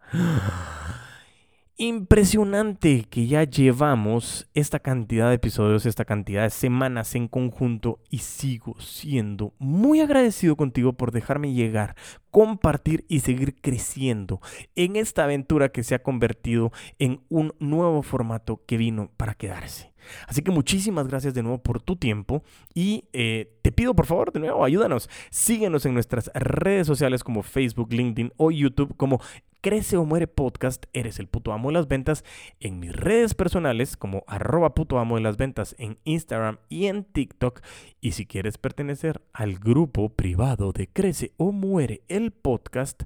Impresionante 1.80 3.06
que 3.08 3.26
ya 3.26 3.44
llevamos 3.44 4.50
esta 4.52 4.80
cantidad 4.80 5.30
de 5.30 5.36
episodios, 5.36 5.86
esta 5.86 6.04
cantidad 6.04 6.42
de 6.42 6.50
semanas 6.50 7.14
en 7.14 7.26
conjunto 7.26 8.00
y 8.10 8.18
sigo 8.18 8.78
siendo 8.78 9.54
muy 9.58 10.00
agradecido 10.00 10.56
contigo 10.56 10.92
por 10.92 11.10
dejarme 11.10 11.54
llegar, 11.54 11.96
compartir 12.30 13.06
y 13.08 13.20
seguir 13.20 13.56
creciendo 13.62 14.42
en 14.76 14.96
esta 14.96 15.24
aventura 15.24 15.70
que 15.70 15.82
se 15.82 15.94
ha 15.94 16.02
convertido 16.02 16.70
en 16.98 17.22
un 17.30 17.54
nuevo 17.60 18.02
formato 18.02 18.62
que 18.66 18.76
vino 18.76 19.10
para 19.16 19.32
quedarse. 19.32 19.89
Así 20.26 20.42
que 20.42 20.50
muchísimas 20.50 21.08
gracias 21.08 21.34
de 21.34 21.42
nuevo 21.42 21.62
por 21.62 21.80
tu 21.80 21.96
tiempo 21.96 22.42
y 22.74 23.04
eh, 23.12 23.56
te 23.62 23.72
pido 23.72 23.94
por 23.94 24.06
favor 24.06 24.32
de 24.32 24.40
nuevo 24.40 24.64
ayúdanos, 24.64 25.08
síguenos 25.30 25.86
en 25.86 25.94
nuestras 25.94 26.30
redes 26.34 26.86
sociales 26.86 27.24
como 27.24 27.42
Facebook, 27.42 27.92
LinkedIn 27.92 28.32
o 28.36 28.50
YouTube 28.50 28.96
como 28.96 29.20
Crece 29.62 29.98
o 29.98 30.06
Muere 30.06 30.26
Podcast, 30.26 30.86
eres 30.94 31.18
el 31.18 31.28
puto 31.28 31.52
amo 31.52 31.68
de 31.68 31.74
las 31.74 31.86
ventas, 31.86 32.24
en 32.60 32.80
mis 32.80 32.96
redes 32.96 33.34
personales 33.34 33.98
como 33.98 34.24
arroba 34.26 34.74
puto 34.74 34.98
amo 34.98 35.16
de 35.16 35.20
las 35.20 35.36
ventas 35.36 35.76
en 35.78 35.98
Instagram 36.04 36.58
y 36.70 36.86
en 36.86 37.04
TikTok. 37.04 37.60
Y 38.00 38.12
si 38.12 38.24
quieres 38.24 38.56
pertenecer 38.56 39.20
al 39.34 39.58
grupo 39.58 40.08
privado 40.08 40.72
de 40.72 40.88
Crece 40.88 41.32
o 41.36 41.52
Muere 41.52 42.00
el 42.08 42.30
Podcast, 42.30 43.02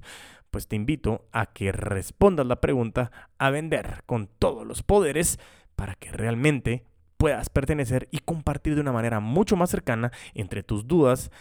pues 0.49 0.69
te 0.69 0.77
invito 0.77 1.25
a 1.33 1.47
que 1.47 1.73
respondas 1.73 2.45
la 2.45 2.61
pregunta 2.61 3.11
a 3.37 3.49
vender 3.49 4.03
con 4.05 4.27
todos 4.39 4.65
los 4.65 4.81
poderes 4.81 5.37
para 5.75 5.95
que 5.95 6.11
realmente 6.11 6.83
puedas 7.17 7.49
pertenecer 7.49 8.07
y 8.11 8.19
compartir 8.19 8.75
de 8.75 8.81
una 8.81 8.91
manera 8.91 9.19
mucho 9.19 9.55
más 9.55 9.69
cercana 9.69 10.11
entre 10.33 10.63
tus 10.63 10.87
dudas, 10.87 11.31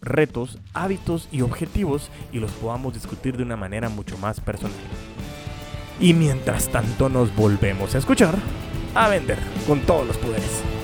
retos, 0.00 0.58
hábitos 0.74 1.28
y 1.30 1.42
objetivos 1.42 2.10
y 2.32 2.40
los 2.40 2.50
podamos 2.52 2.94
discutir 2.94 3.36
de 3.36 3.44
una 3.44 3.56
manera 3.56 3.88
mucho 3.88 4.18
más 4.18 4.40
personal. 4.40 4.76
Y 6.00 6.14
mientras 6.14 6.68
tanto 6.68 7.08
nos 7.08 7.34
volvemos 7.34 7.94
a 7.94 7.98
escuchar, 7.98 8.34
a 8.94 9.08
vender 9.08 9.38
con 9.66 9.80
todos 9.80 10.06
los 10.06 10.18
poderes. 10.18 10.81